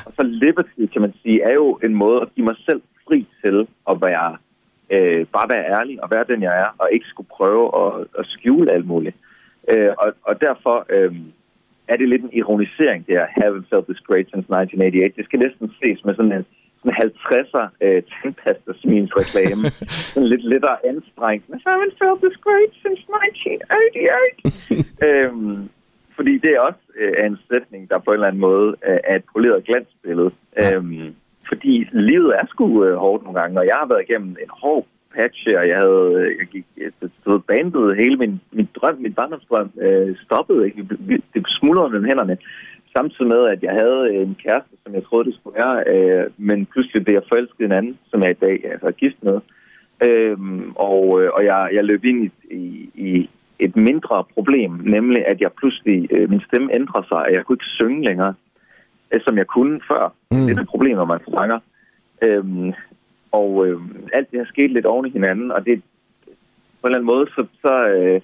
Og 0.05 0.12
så 0.17 0.23
Liberty, 0.23 0.84
kan 0.93 1.01
man 1.01 1.13
sige, 1.21 1.41
er 1.49 1.53
jo 1.53 1.79
en 1.84 1.93
måde 2.03 2.21
at 2.21 2.27
give 2.36 2.45
mig 2.45 2.58
selv 2.69 2.81
fri 3.08 3.27
til 3.43 3.67
at 3.91 3.95
være, 4.08 4.38
øh, 4.95 5.25
bare 5.36 5.47
være 5.53 5.65
ærlig 5.77 6.03
og 6.03 6.10
være 6.13 6.25
den, 6.31 6.41
jeg 6.41 6.53
er, 6.63 6.69
og 6.77 6.88
ikke 6.91 7.05
skulle 7.05 7.29
prøve 7.38 7.65
at, 7.84 7.91
at 8.19 8.25
skjule 8.25 8.71
alt 8.71 8.88
muligt. 8.88 9.15
Øh, 9.71 9.91
og, 10.03 10.10
og 10.23 10.41
derfor 10.41 10.86
øh, 10.89 11.15
er 11.88 11.95
det 11.98 12.10
lidt 12.10 12.24
en 12.24 12.34
ironisering, 12.34 13.08
det 13.08 13.15
er 13.21 13.26
haven't 13.39 13.67
felt 13.71 13.88
this 13.89 14.02
great 14.08 14.28
since 14.32 14.48
1988. 14.48 15.15
Det 15.17 15.26
skal 15.26 15.39
næsten 15.45 15.65
ses 15.82 16.00
med 16.06 16.13
sådan 16.15 16.32
en 16.39 16.45
sådan 16.80 16.93
en 16.93 17.08
50'er 17.08 17.65
øh, 17.86 18.02
tandpastasmins 18.15 19.12
reklame. 19.21 19.63
sådan 20.13 20.30
lidt 20.34 20.45
lettere 20.54 20.78
anstrengt. 20.91 21.45
I 21.50 21.58
haven't 21.69 21.95
felt 22.02 22.19
this 22.26 22.38
great 22.48 22.71
since 22.84 23.02
1988. 23.04 24.74
øhm, 25.10 25.69
fordi 26.15 26.34
det 26.43 26.52
er 26.56 26.62
også 26.69 26.84
øh, 27.00 27.26
en 27.26 27.38
sætning, 27.52 27.89
der 27.89 27.98
på 28.00 28.12
en 28.12 28.13
eller 28.13 28.28
anden 28.28 28.41
måde 28.50 28.69
øh, 28.88 29.00
er 29.04 29.15
et 29.15 29.26
poleret 29.34 29.65
glansbillede. 29.67 30.32
Ja. 30.58 30.76
Øhm, 30.76 31.15
fordi 31.48 31.88
livet 31.91 32.32
er 32.39 32.45
sgu 32.48 32.86
øh, 32.86 32.95
hårdt 32.95 33.24
nogle 33.24 33.39
gange, 33.39 33.60
og 33.60 33.65
jeg 33.65 33.76
har 33.82 33.88
været 33.91 34.06
igennem 34.08 34.30
en 34.30 34.52
hård 34.62 34.86
patch 35.15 35.39
her. 35.47 35.62
Jeg 35.71 35.78
havde 35.84 36.08
øh, 36.21 36.30
jeg 36.39 36.47
gik, 36.54 36.65
stod 37.21 37.39
bandet 37.39 37.97
hele 38.01 38.17
min, 38.23 38.34
min 38.51 38.69
drøm, 38.75 38.97
min 39.06 39.13
barndomsdrøm, 39.13 39.69
øh, 39.86 40.15
stoppede. 40.25 40.65
Ikke? 40.65 40.88
Det 41.34 41.41
smuldrede 41.60 41.89
mellem 41.89 42.10
hænderne. 42.12 42.38
Samtidig 42.97 43.28
med, 43.28 43.41
at 43.54 43.63
jeg 43.63 43.73
havde 43.82 44.01
en 44.21 44.38
kæreste, 44.43 44.75
som 44.84 44.93
jeg 44.93 45.04
troede, 45.04 45.25
det 45.28 45.36
skulle 45.36 45.58
være, 45.63 45.78
øh, 45.93 46.25
men 46.38 46.65
pludselig 46.65 47.04
blev 47.04 47.15
jeg 47.15 47.30
forelsket 47.32 47.65
en 47.65 47.78
anden, 47.80 47.97
som 48.10 48.23
jeg 48.23 48.32
i 48.32 48.41
dag 48.45 48.56
altså, 48.71 48.88
er 48.88 49.01
gift 49.04 49.19
med. 49.23 49.38
Øhm, 50.08 50.71
og 50.75 51.21
øh, 51.21 51.30
og 51.36 51.45
jeg, 51.45 51.69
jeg 51.73 51.84
løb 51.84 52.06
ind 52.06 52.19
i, 52.23 52.30
i, 52.51 52.89
i 53.08 53.30
et 53.60 53.75
mindre 53.75 54.23
problem, 54.34 54.71
nemlig 54.95 55.28
at 55.28 55.41
jeg 55.41 55.51
pludselig, 55.60 56.08
øh, 56.15 56.30
min 56.30 56.41
stemme 56.47 56.75
ændrer 56.75 57.01
sig, 57.01 57.21
og 57.28 57.34
jeg 57.34 57.43
kunne 57.43 57.56
ikke 57.56 57.75
synge 57.80 58.06
længere, 58.08 58.34
øh, 59.12 59.21
som 59.25 59.38
jeg 59.38 59.47
kunne 59.47 59.80
før. 59.91 60.13
Mm. 60.32 60.45
Det 60.45 60.58
er 60.58 60.62
et 60.62 60.67
problem, 60.67 60.95
når 60.95 61.06
man 61.06 61.19
sanger. 61.34 61.60
Øhm, 62.25 62.73
og 63.39 63.67
øh, 63.67 63.80
alt 64.13 64.32
det 64.32 64.39
har 64.39 64.45
sket 64.54 64.71
lidt 64.71 64.86
oven 64.86 65.06
i 65.08 65.15
hinanden, 65.17 65.52
og 65.52 65.65
det 65.65 65.82
på 66.86 66.88
en 66.88 66.95
eller 66.95 66.98
anden 66.98 67.13
måde, 67.15 67.26
så, 67.36 67.41
så 67.63 67.74
øh, 67.95 68.21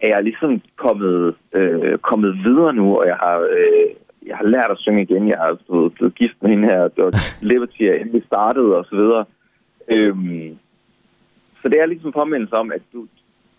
er 0.00 0.08
jeg 0.14 0.22
ligesom 0.22 0.52
kommet, 0.76 1.34
øh, 1.58 1.98
kommet 1.98 2.30
videre 2.46 2.72
nu, 2.74 2.86
og 2.98 3.04
jeg 3.06 3.18
har, 3.24 3.38
øh, 3.58 3.86
jeg 4.26 4.36
har 4.36 4.46
lært 4.54 4.70
at 4.70 4.82
synge 4.84 5.02
igen. 5.02 5.28
Jeg 5.28 5.38
har 5.38 5.58
blevet, 5.68 5.94
blevet 5.94 6.14
gift 6.14 6.36
med 6.42 6.50
hende 6.50 6.68
her, 6.68 6.80
og 7.04 7.12
Liberty 7.50 7.82
er 7.82 7.94
endelig 7.94 8.22
startet, 8.26 8.66
og 8.78 8.84
så 8.84 8.94
videre. 8.96 9.24
Øhm, 9.94 10.58
så 11.60 11.68
det 11.68 11.78
er 11.80 11.86
ligesom 11.86 12.12
påmindelse 12.12 12.54
om, 12.54 12.72
at 12.72 12.82
du, 12.92 13.06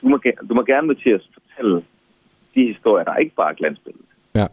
du, 0.01 0.07
må, 0.07 0.17
du 0.49 0.53
må 0.53 0.63
gerne 0.63 0.91
at 0.91 1.21
fortælle 1.33 1.75
de 2.55 2.61
historier, 2.73 3.03
der 3.03 3.15
ikke 3.15 3.35
bare 3.35 3.51
er 3.51 3.55
glansbilledet. 3.55 4.09
Ja. 4.35 4.47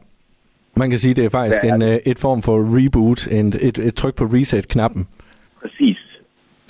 Man 0.77 0.91
kan 0.91 0.99
sige, 0.99 1.15
det 1.15 1.25
er 1.25 1.31
faktisk 1.31 1.65
er 1.65 1.75
en? 1.75 1.83
Øh, 1.83 1.99
et 2.07 2.19
form 2.19 2.43
for 2.43 2.57
reboot, 2.77 3.21
en, 3.39 3.47
et, 3.69 3.79
et 3.79 3.95
tryk 3.95 4.15
på 4.17 4.25
reset-knappen. 4.25 5.09
Præcis. 5.63 6.00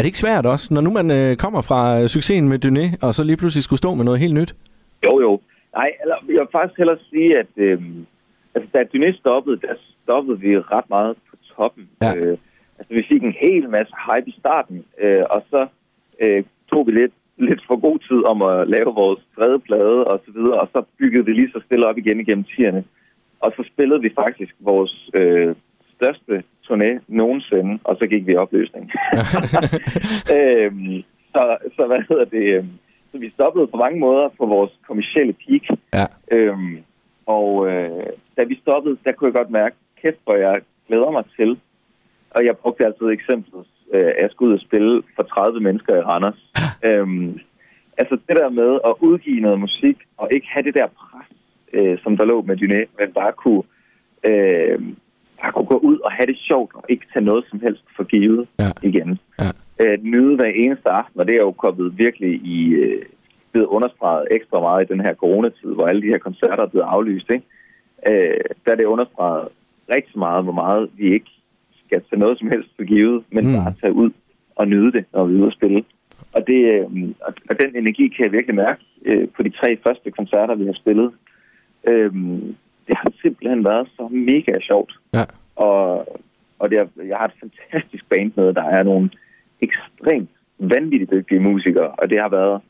Er 0.00 0.02
det 0.02 0.12
ikke 0.12 0.26
svært 0.26 0.46
også, 0.46 0.74
når 0.74 0.80
nu 0.80 0.90
man 0.90 1.08
øh, 1.18 1.36
kommer 1.44 1.62
fra 1.70 1.80
øh, 2.00 2.06
succesen 2.16 2.48
med 2.48 2.58
Dyné, 2.64 2.86
og 3.06 3.10
så 3.14 3.22
lige 3.24 3.40
pludselig 3.40 3.62
skulle 3.64 3.82
stå 3.84 3.90
med 3.94 4.04
noget 4.04 4.20
helt 4.24 4.38
nyt? 4.40 4.52
Jo, 5.06 5.12
jo. 5.26 5.32
Nej, 5.76 5.90
eller, 6.02 6.16
jeg 6.34 6.42
vil 6.44 6.56
faktisk 6.58 6.78
hellere 6.78 6.98
sige, 7.10 7.30
at 7.42 7.52
øh, 7.56 7.78
altså, 8.54 8.68
da 8.74 8.78
Dyné 8.92 9.10
stoppede, 9.22 9.56
der 9.66 9.74
stoppede 10.02 10.38
vi 10.40 10.58
ret 10.58 10.88
meget 10.96 11.14
på 11.30 11.34
toppen. 11.54 11.88
Ja. 12.02 12.12
Øh, 12.16 12.36
altså, 12.78 12.92
vi 12.98 13.02
fik 13.12 13.22
en 13.22 13.36
hel 13.44 13.64
masse 13.76 13.92
hype 14.06 14.28
i 14.32 14.34
starten, 14.42 14.84
øh, 15.02 15.24
og 15.30 15.40
så 15.50 15.66
øh, 16.22 16.44
tog 16.72 16.86
vi 16.86 16.92
lidt, 16.92 17.14
lidt 17.48 17.62
for 17.68 17.76
god 17.86 17.98
tid 18.08 18.20
om 18.32 18.38
at 18.42 18.68
lave 18.74 18.90
vores 19.02 19.20
tredje 19.34 19.58
plade 19.58 20.00
og 20.10 20.20
så 20.24 20.30
videre, 20.38 20.60
og 20.62 20.68
så 20.74 20.80
byggede 20.98 21.24
vi 21.24 21.32
lige 21.32 21.52
så 21.54 21.60
stille 21.66 21.86
op 21.88 21.98
igen 21.98 22.20
igennem 22.20 22.46
tierne. 22.56 22.84
Og 23.40 23.52
så 23.56 23.62
spillede 23.72 24.00
vi 24.00 24.10
faktisk 24.22 24.54
vores 24.60 25.10
øh, 25.20 25.54
største 25.96 26.42
turné 26.70 27.00
nogensinde, 27.08 27.78
og 27.84 27.96
så 28.00 28.06
gik 28.06 28.26
vi 28.26 28.32
i 28.32 28.36
opløsning. 28.36 28.90
øhm, 30.36 31.02
så, 31.34 31.56
så 31.76 31.82
hvad 31.86 32.02
hedder 32.08 32.24
det? 32.24 32.54
Øhm, 32.54 32.70
så 33.12 33.18
vi 33.18 33.30
stoppede 33.30 33.66
på 33.66 33.76
mange 33.76 34.00
måder 34.00 34.28
på 34.38 34.46
vores 34.46 34.72
kommersielle 34.88 35.32
peak. 35.32 35.78
Ja. 35.94 36.06
Øhm, 36.36 36.78
og 37.26 37.68
øh, 37.70 38.06
da 38.36 38.42
vi 38.44 38.60
stoppede, 38.62 38.96
der 39.04 39.12
kunne 39.12 39.28
jeg 39.28 39.34
godt 39.34 39.50
mærke, 39.50 39.76
kæft, 40.02 40.20
hvor 40.24 40.36
jeg 40.36 40.56
glæder 40.88 41.10
mig 41.10 41.24
til. 41.38 41.60
Og 42.30 42.44
jeg 42.44 42.56
brugte 42.56 42.86
altid 42.86 43.06
eksemplet, 43.06 43.66
øh, 43.94 44.10
at 44.16 44.22
jeg 44.22 44.30
skulle 44.30 44.48
ud 44.48 44.58
og 44.58 44.66
spille 44.68 45.02
for 45.16 45.22
30 45.22 45.60
mennesker 45.60 45.96
i 45.96 46.00
Randers. 46.00 46.40
øhm, 46.88 47.38
altså 47.98 48.14
det 48.28 48.36
der 48.36 48.50
med 48.50 48.78
at 48.88 48.94
udgive 49.00 49.40
noget 49.40 49.60
musik, 49.60 49.96
og 50.16 50.28
ikke 50.34 50.46
have 50.54 50.62
det 50.62 50.74
der 50.74 50.86
pres, 50.86 51.30
øh, 51.72 51.98
som 52.02 52.16
der 52.16 52.24
lå 52.24 52.42
med 52.42 52.56
Dyné, 52.62 52.80
men 52.98 53.12
bare 53.12 53.32
kunne, 53.32 53.62
øh, 54.24 54.78
bare 55.42 55.52
kunne 55.52 55.66
gå 55.74 55.78
ud 55.90 55.98
og 55.98 56.12
have 56.12 56.26
det 56.26 56.38
sjovt, 56.38 56.74
og 56.74 56.84
ikke 56.88 57.06
tage 57.12 57.24
noget 57.24 57.44
som 57.50 57.60
helst 57.60 57.84
for 57.96 58.04
givet 58.04 58.48
ja. 58.58 58.70
igen. 58.82 59.18
Ja. 59.40 59.50
Øh, 59.80 59.98
nyde 60.02 60.36
hver 60.36 60.52
eneste 60.54 60.88
aften, 60.90 61.20
og 61.20 61.28
det 61.28 61.34
er 61.34 61.40
jo 61.40 61.52
kommet 61.52 61.98
virkelig 61.98 62.32
i... 62.44 62.68
Øh, 62.68 63.02
blevet 63.52 63.66
understreget 63.66 64.28
ekstra 64.30 64.60
meget 64.60 64.84
i 64.84 64.92
den 64.92 65.00
her 65.00 65.14
coronatid, 65.14 65.70
hvor 65.74 65.86
alle 65.86 66.02
de 66.02 66.06
her 66.06 66.18
koncerter 66.18 66.62
er 66.62 66.66
blevet 66.66 66.86
aflyst, 66.86 67.30
ikke? 67.30 67.46
Øh, 68.06 68.40
der 68.64 68.72
er 68.72 68.76
det 68.76 68.84
understreget 68.84 69.48
rigtig 69.94 70.18
meget, 70.18 70.44
hvor 70.44 70.52
meget 70.52 70.90
vi 70.96 71.12
ikke 71.14 71.30
skal 71.86 72.02
tage 72.10 72.20
noget 72.20 72.38
som 72.38 72.48
helst 72.50 72.70
for 72.76 72.84
givet, 72.84 73.24
men 73.30 73.46
mm. 73.46 73.52
bare 73.52 73.74
tage 73.80 73.92
ud 73.92 74.10
og 74.56 74.68
nyde 74.68 74.92
det, 74.92 75.04
når 75.12 75.24
vi 75.24 75.34
er 75.34 75.38
ude 75.38 75.46
og 75.46 75.52
spille. 75.52 75.84
Og, 76.32 76.46
det, 76.46 76.74
øh, 76.74 76.84
og 77.48 77.60
den 77.60 77.76
energi 77.76 78.08
kan 78.08 78.24
jeg 78.24 78.32
virkelig 78.32 78.54
mærke 78.54 78.80
øh, 79.04 79.28
på 79.36 79.42
de 79.42 79.50
tre 79.50 79.78
første 79.86 80.10
koncerter, 80.10 80.54
vi 80.54 80.66
har 80.66 80.72
spillet. 80.72 81.12
Øh, 81.88 82.12
det 82.90 82.98
har 83.02 83.12
simpelthen 83.22 83.64
været 83.64 83.88
så 83.96 84.08
mega 84.08 84.52
sjovt. 84.68 84.92
Ja. 85.14 85.24
Og, 85.56 85.82
og 86.58 86.70
det 86.70 86.76
er, 86.78 86.86
jeg 87.12 87.16
har 87.16 87.26
et 87.26 87.40
fantastisk 87.44 88.04
band 88.08 88.32
med, 88.36 88.54
der 88.54 88.66
er 88.76 88.82
nogle 88.82 89.10
ekstremt 89.66 90.30
vanvittigt 90.58 91.10
dygtige 91.10 91.40
musikere, 91.40 91.88
og 91.88 92.10
det 92.10 92.18
har 92.20 92.28
været 92.28 92.60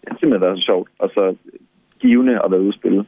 det 0.00 0.08
har 0.12 0.18
simpelthen 0.18 0.46
været 0.46 0.58
så 0.58 0.64
sjovt, 0.64 0.88
og 0.98 1.08
så 1.16 1.36
givende 2.00 2.34
at 2.44 2.50
være 2.50 2.60
ude 2.60 2.74
spille. 2.74 3.04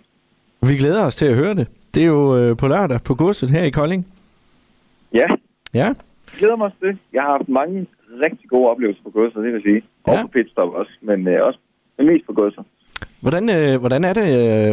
Vi 0.68 0.76
glæder 0.76 1.06
os 1.06 1.16
til 1.16 1.26
at 1.26 1.36
høre 1.36 1.54
det. 1.54 1.66
Det 1.94 2.02
er 2.02 2.06
jo 2.06 2.36
øh, 2.38 2.56
på 2.56 2.66
lørdag 2.68 3.00
på 3.04 3.14
godset 3.14 3.50
her 3.50 3.62
i 3.62 3.70
Kolding. 3.70 4.06
Ja. 5.12 5.26
Ja. 5.74 5.88
Jeg 6.32 6.38
glæder 6.38 6.56
mig 6.56 6.70
til. 6.80 6.98
Jeg 7.12 7.22
har 7.22 7.30
haft 7.36 7.48
mange 7.48 7.86
rigtig 8.24 8.48
gode 8.48 8.70
oplevelser 8.70 9.02
på 9.02 9.10
godset, 9.10 9.44
det 9.44 9.52
vil 9.52 9.62
sige. 9.62 9.82
Ja. 10.06 10.12
Og 10.12 10.18
på 10.22 10.28
pitstop 10.28 10.68
også, 10.68 10.92
men 11.00 11.28
øh, 11.28 11.46
også 11.46 11.58
men 11.98 12.06
mest 12.06 12.26
på 12.26 12.32
godset. 12.32 12.64
Hvordan, 13.20 13.50
øh, 13.50 13.80
hvordan 13.80 14.04
er 14.04 14.12
det, 14.12 14.26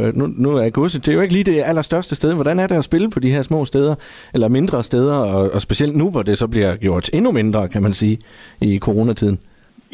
øh, 0.08 0.16
nu, 0.18 0.26
nu 0.38 0.50
er 0.58 0.70
godset, 0.70 1.06
det 1.06 1.12
er 1.12 1.16
jo 1.16 1.22
ikke 1.22 1.34
lige 1.34 1.52
det 1.52 1.64
allerstørste 1.64 2.16
sted, 2.16 2.34
hvordan 2.34 2.60
er 2.60 2.68
det 2.68 2.76
at 2.76 2.84
spille 2.84 3.10
på 3.10 3.20
de 3.20 3.32
her 3.32 3.42
små 3.42 3.66
steder, 3.66 3.96
eller 4.34 4.48
mindre 4.48 4.84
steder, 4.84 5.16
og, 5.16 5.52
og 5.52 5.62
specielt 5.62 5.96
nu, 5.96 6.12
hvor 6.12 6.22
det 6.22 6.38
så 6.38 6.48
bliver 6.48 6.76
gjort 6.76 7.10
endnu 7.14 7.32
mindre, 7.32 7.70
kan 7.70 7.82
man 7.84 7.94
sige, 7.94 8.20
i 8.62 8.80
coronatiden? 8.80 9.40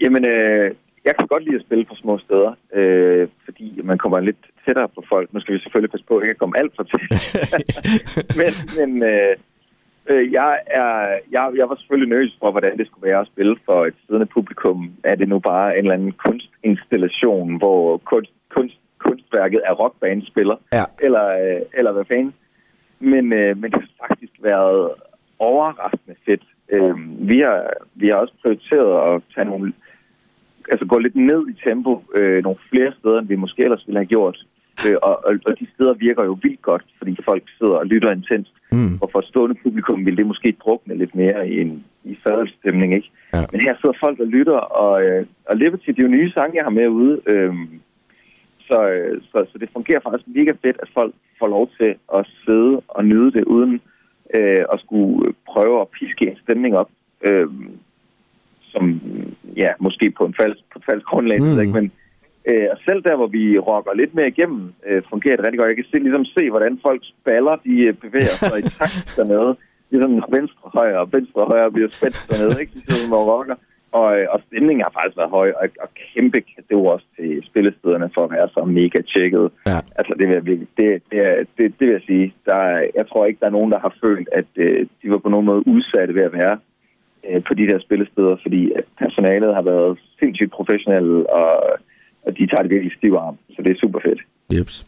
Jamen, 0.01 0.25
øh, 0.27 0.75
jeg 1.05 1.13
kan 1.19 1.27
godt 1.27 1.43
lide 1.45 1.55
at 1.55 1.65
spille 1.65 1.85
på 1.85 1.95
små 1.95 2.17
steder, 2.25 2.51
øh, 2.75 3.27
fordi 3.45 3.81
man 3.83 3.97
kommer 3.97 4.19
lidt 4.19 4.41
tættere 4.65 4.89
på 4.95 5.03
folk. 5.09 5.33
Nu 5.33 5.39
skal 5.39 5.53
vi 5.55 5.59
selvfølgelig 5.59 5.91
passe 5.91 6.05
på 6.07 6.17
at 6.17 6.23
ikke 6.23 6.31
at 6.31 6.41
komme 6.43 6.57
alt 6.61 6.73
for 6.75 6.83
tæt. 6.83 7.03
men 8.39 8.51
men 8.79 9.03
øh, 9.11 9.33
jeg, 10.13 10.59
er, 10.67 11.19
jeg, 11.31 11.51
jeg 11.55 11.69
var 11.69 11.75
selvfølgelig 11.75 12.09
nervøs 12.09 12.37
for, 12.39 12.51
hvordan 12.51 12.77
det 12.77 12.87
skulle 12.87 13.09
være 13.09 13.21
at 13.21 13.27
spille 13.27 13.55
for 13.65 13.85
et 13.85 13.93
siddende 14.05 14.25
publikum. 14.25 14.91
Er 15.03 15.15
det 15.15 15.27
nu 15.29 15.39
bare 15.39 15.77
en 15.77 15.79
eller 15.79 15.93
anden 15.93 16.11
kunstinstallation, 16.11 17.57
hvor 17.57 17.97
kunst, 17.97 18.31
kunst, 18.49 18.77
kunstværket 18.97 19.59
af 19.59 19.79
rockband 19.79 20.21
spiller? 20.25 20.55
Ja. 20.73 20.83
Eller, 21.01 21.25
øh, 21.27 21.61
eller 21.73 21.91
hvad 21.91 22.05
fanden? 22.05 22.33
Men, 22.99 23.33
øh, 23.33 23.57
men 23.57 23.71
det 23.71 23.81
har 23.81 24.07
faktisk 24.07 24.33
været 24.41 24.91
overraskende 25.39 26.15
fedt. 26.25 26.43
Øh, 26.69 26.95
vi, 27.29 27.39
har, 27.39 27.69
vi 27.95 28.07
har 28.07 28.15
også 28.15 28.33
prioriteret 28.41 29.15
at 29.15 29.21
tage 29.35 29.45
nogle 29.45 29.73
altså 30.71 30.85
gå 30.85 30.97
lidt 30.97 31.15
ned 31.15 31.41
i 31.49 31.55
tempo 31.63 32.03
øh, 32.15 32.43
nogle 32.43 32.59
flere 32.69 32.93
steder, 32.99 33.19
end 33.19 33.27
vi 33.27 33.35
måske 33.35 33.63
ellers 33.63 33.87
ville 33.87 33.99
have 33.99 34.13
gjort. 34.15 34.37
Øh, 34.87 34.95
og, 35.01 35.25
og, 35.25 35.33
og 35.45 35.59
de 35.59 35.67
steder 35.73 35.93
virker 35.93 36.23
jo 36.23 36.37
vildt 36.41 36.61
godt, 36.61 36.85
fordi 36.97 37.17
folk 37.25 37.43
sidder 37.57 37.73
og 37.73 37.85
lytter 37.85 38.11
intenst. 38.11 38.53
Mm. 38.71 38.97
Og 39.01 39.10
for 39.12 39.19
et 39.19 39.25
stående 39.25 39.55
publikum 39.63 40.05
vil 40.05 40.17
det 40.17 40.25
måske 40.27 40.55
drukne 40.63 40.97
lidt 40.97 41.15
mere 41.15 41.49
i 41.49 41.62
en 41.62 41.86
i 42.03 42.17
fadelstemning, 42.23 42.93
ikke? 42.93 43.10
Ja. 43.34 43.45
Men 43.51 43.62
her 43.62 43.75
sidder 43.75 43.97
folk 44.03 44.19
og 44.19 44.27
lytter, 44.27 44.58
og, 44.58 45.03
øh, 45.03 45.25
og 45.45 45.58
Liberty, 45.58 45.88
det 45.88 45.99
er 45.99 46.03
jo 46.03 46.17
nye 46.17 46.32
sange, 46.32 46.58
jeg 46.58 46.63
har 46.63 46.69
med 46.79 46.88
ude. 46.88 47.21
Øh, 47.25 47.53
så, 48.60 48.89
øh, 48.89 49.21
så, 49.21 49.45
så 49.51 49.58
det 49.58 49.69
fungerer 49.73 49.99
faktisk 50.03 50.27
mega 50.27 50.51
fedt, 50.63 50.77
at 50.84 50.89
folk 50.93 51.13
får 51.39 51.47
lov 51.47 51.69
til 51.79 51.95
at 52.17 52.27
sidde 52.45 52.82
og 52.88 53.05
nyde 53.05 53.32
det, 53.32 53.43
uden 53.43 53.82
øh, 54.36 54.63
at 54.73 54.79
skulle 54.79 55.34
prøve 55.47 55.82
at 55.82 55.88
piske 55.88 56.27
en 56.27 56.38
stemning 56.43 56.77
op. 56.77 56.89
Øh, 57.21 57.47
som 58.71 59.01
ja, 59.55 59.71
måske 59.79 60.12
på 60.17 60.25
en 60.25 60.36
falsk, 60.41 60.60
på 60.73 60.79
et 60.79 60.86
falsk 60.86 61.05
grundlag, 61.05 61.41
mm. 61.41 61.60
ikke? 61.60 61.73
men 61.73 61.91
øh, 62.49 62.67
selv 62.88 63.01
der, 63.07 63.15
hvor 63.15 63.27
vi 63.38 63.43
rocker 63.69 63.93
lidt 64.01 64.13
mere 64.15 64.27
igennem, 64.27 64.62
øh, 64.88 65.01
fungerer 65.09 65.35
det 65.35 65.45
rigtig 65.45 65.59
godt. 65.59 65.69
Jeg 65.73 65.75
kan 65.79 65.91
se, 65.91 65.97
ligesom 65.99 66.25
se, 66.25 66.49
hvordan 66.49 66.79
folks 66.85 67.09
baller 67.25 67.55
de 67.65 67.75
øh, 67.88 67.93
bevæger 68.03 68.35
sig 68.41 68.59
i 68.59 68.69
takt 68.79 69.13
dernede. 69.17 69.51
ligesom 69.91 70.12
venstre 70.38 70.62
og 70.67 70.71
højre, 70.79 70.99
og 71.03 71.09
venstre 71.13 71.41
og 71.43 71.47
højre 71.53 71.71
bliver 71.71 71.89
spændt 71.89 72.17
dernede, 72.29 72.62
ikke? 72.62 72.73
De 72.75 72.81
sidder 72.85 73.01
som 73.07 73.13
rocker. 73.13 73.55
Og, 73.91 74.19
øh, 74.19 74.25
og 74.33 74.39
stemningen 74.47 74.83
har 74.85 74.93
faktisk 74.97 75.17
været 75.17 75.29
høj, 75.39 75.49
og, 75.62 75.65
og 75.83 75.89
kæmpe 76.13 76.39
kado 76.51 76.85
også 76.93 77.05
til 77.17 77.29
spillestederne 77.49 78.09
for 78.15 78.23
at 78.25 78.31
være 78.31 78.49
så 78.57 78.62
mega 78.79 78.99
tjekket. 79.13 79.45
Ja. 79.67 79.77
Altså, 79.99 80.13
det 80.19 80.27
vil, 80.27 80.33
jeg 80.39 80.45
virkelig- 80.45 80.73
det, 80.77 80.88
det, 81.12 81.19
er- 81.29 81.43
det, 81.57 81.65
det 81.79 81.83
vil 81.88 81.97
jeg 81.97 82.05
sige. 82.12 82.33
Der, 82.45 82.55
er- 82.55 82.88
jeg 82.95 83.05
tror 83.07 83.25
ikke, 83.25 83.39
der 83.39 83.45
er 83.47 83.57
nogen, 83.57 83.71
der 83.71 83.79
har 83.79 83.93
følt, 84.05 84.29
at 84.31 84.49
øh, 84.55 84.88
de 85.03 85.12
var 85.13 85.17
på 85.17 85.29
nogen 85.29 85.45
måde 85.45 85.67
udsatte 85.67 86.15
ved 86.15 86.21
at 86.29 86.33
være 86.33 86.55
øh, 87.29 87.43
på 87.47 87.53
de 87.53 87.67
der 87.67 87.79
spillesteder, 87.79 88.35
fordi 88.41 88.71
at 88.79 88.83
personalet 88.99 89.55
har 89.55 89.62
været 89.62 89.99
sindssygt 90.19 90.51
professionelle, 90.51 91.29
og, 91.33 91.49
og 92.25 92.38
de 92.38 92.47
tager 92.47 92.62
det 92.62 92.71
virkelig 92.71 92.93
stiv 92.97 93.13
arm. 93.13 93.36
Så 93.49 93.62
det 93.65 93.71
er 93.71 93.79
super 93.79 93.99
fedt. 94.05 94.19
Jeps. 94.60 94.86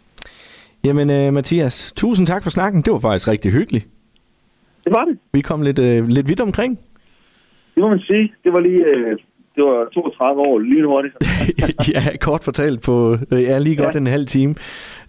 Jamen, 0.83 1.09
øh, 1.09 1.33
Mathias, 1.33 1.93
tusind 1.95 2.27
tak 2.27 2.43
for 2.43 2.49
snakken. 2.49 2.81
Det 2.81 2.93
var 2.93 2.99
faktisk 2.99 3.27
rigtig 3.27 3.51
hyggeligt. 3.51 3.87
Det 4.83 4.93
var 4.93 5.05
det. 5.05 5.17
Vi 5.33 5.41
kom 5.41 5.61
lidt, 5.61 5.79
øh, 5.79 6.07
lidt 6.07 6.29
vidt 6.29 6.39
omkring. 6.39 6.79
Det 7.75 7.81
må 7.83 7.89
man 7.89 7.99
sige. 7.99 8.33
Det 8.43 8.53
var 8.53 8.59
lige... 8.59 8.83
Øh, 8.95 9.17
det 9.55 9.63
var 9.63 9.89
32 9.93 10.41
år, 10.41 10.59
lige 10.59 10.85
hurtigt. 10.85 11.15
ja, 11.93 12.17
kort 12.21 12.43
fortalt 12.43 12.83
på 12.85 13.17
øh, 13.31 13.41
ja, 13.41 13.57
lige 13.59 13.75
godt 13.75 13.93
Ja. 13.95 13.99
en 13.99 14.07
halv 14.07 14.25
time. 14.25 14.55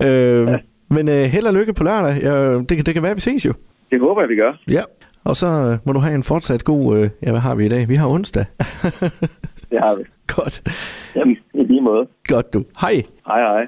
Øh, 0.03 0.09
ja. 0.49 0.57
Men 0.89 1.09
øh, 1.09 1.15
held 1.25 1.47
og 1.47 1.55
lykke 1.55 1.73
på 1.75 1.85
lørdag. 1.85 2.23
Ja, 2.23 2.55
det, 2.59 2.69
kan- 2.69 2.87
det 2.87 2.95
kan 2.95 3.03
være, 3.03 3.15
vi 3.15 3.21
ses 3.21 3.47
jo. 3.47 3.53
Det 3.91 4.01
håber 4.01 4.23
jeg, 4.23 4.29
vi 4.29 4.37
gør. 4.37 4.61
Ja. 4.69 4.83
Og 5.25 5.37
så 5.37 5.47
øh, 5.47 5.79
må 5.87 5.93
du 5.93 5.99
have 5.99 6.15
en 6.15 6.23
fortsat 6.23 6.65
god... 6.65 6.99
Øh, 6.99 7.11
ja, 7.23 7.31
hvad 7.31 7.41
har 7.41 7.55
vi 7.55 7.67
i 7.67 7.69
dag? 7.69 7.89
Vi 7.89 7.95
har 7.95 8.09
onsdag. 8.09 8.45
Det 9.73 9.81
har 9.81 9.95
vi. 9.97 10.03
godt. 10.37 10.63
Jamen, 11.17 11.37
i 11.55 11.63
lige 11.65 11.81
måde. 11.81 12.07
Godt 12.29 12.55
du. 12.55 12.65
Hej. 12.81 12.95
Hej, 13.27 13.41
hej. 13.41 13.63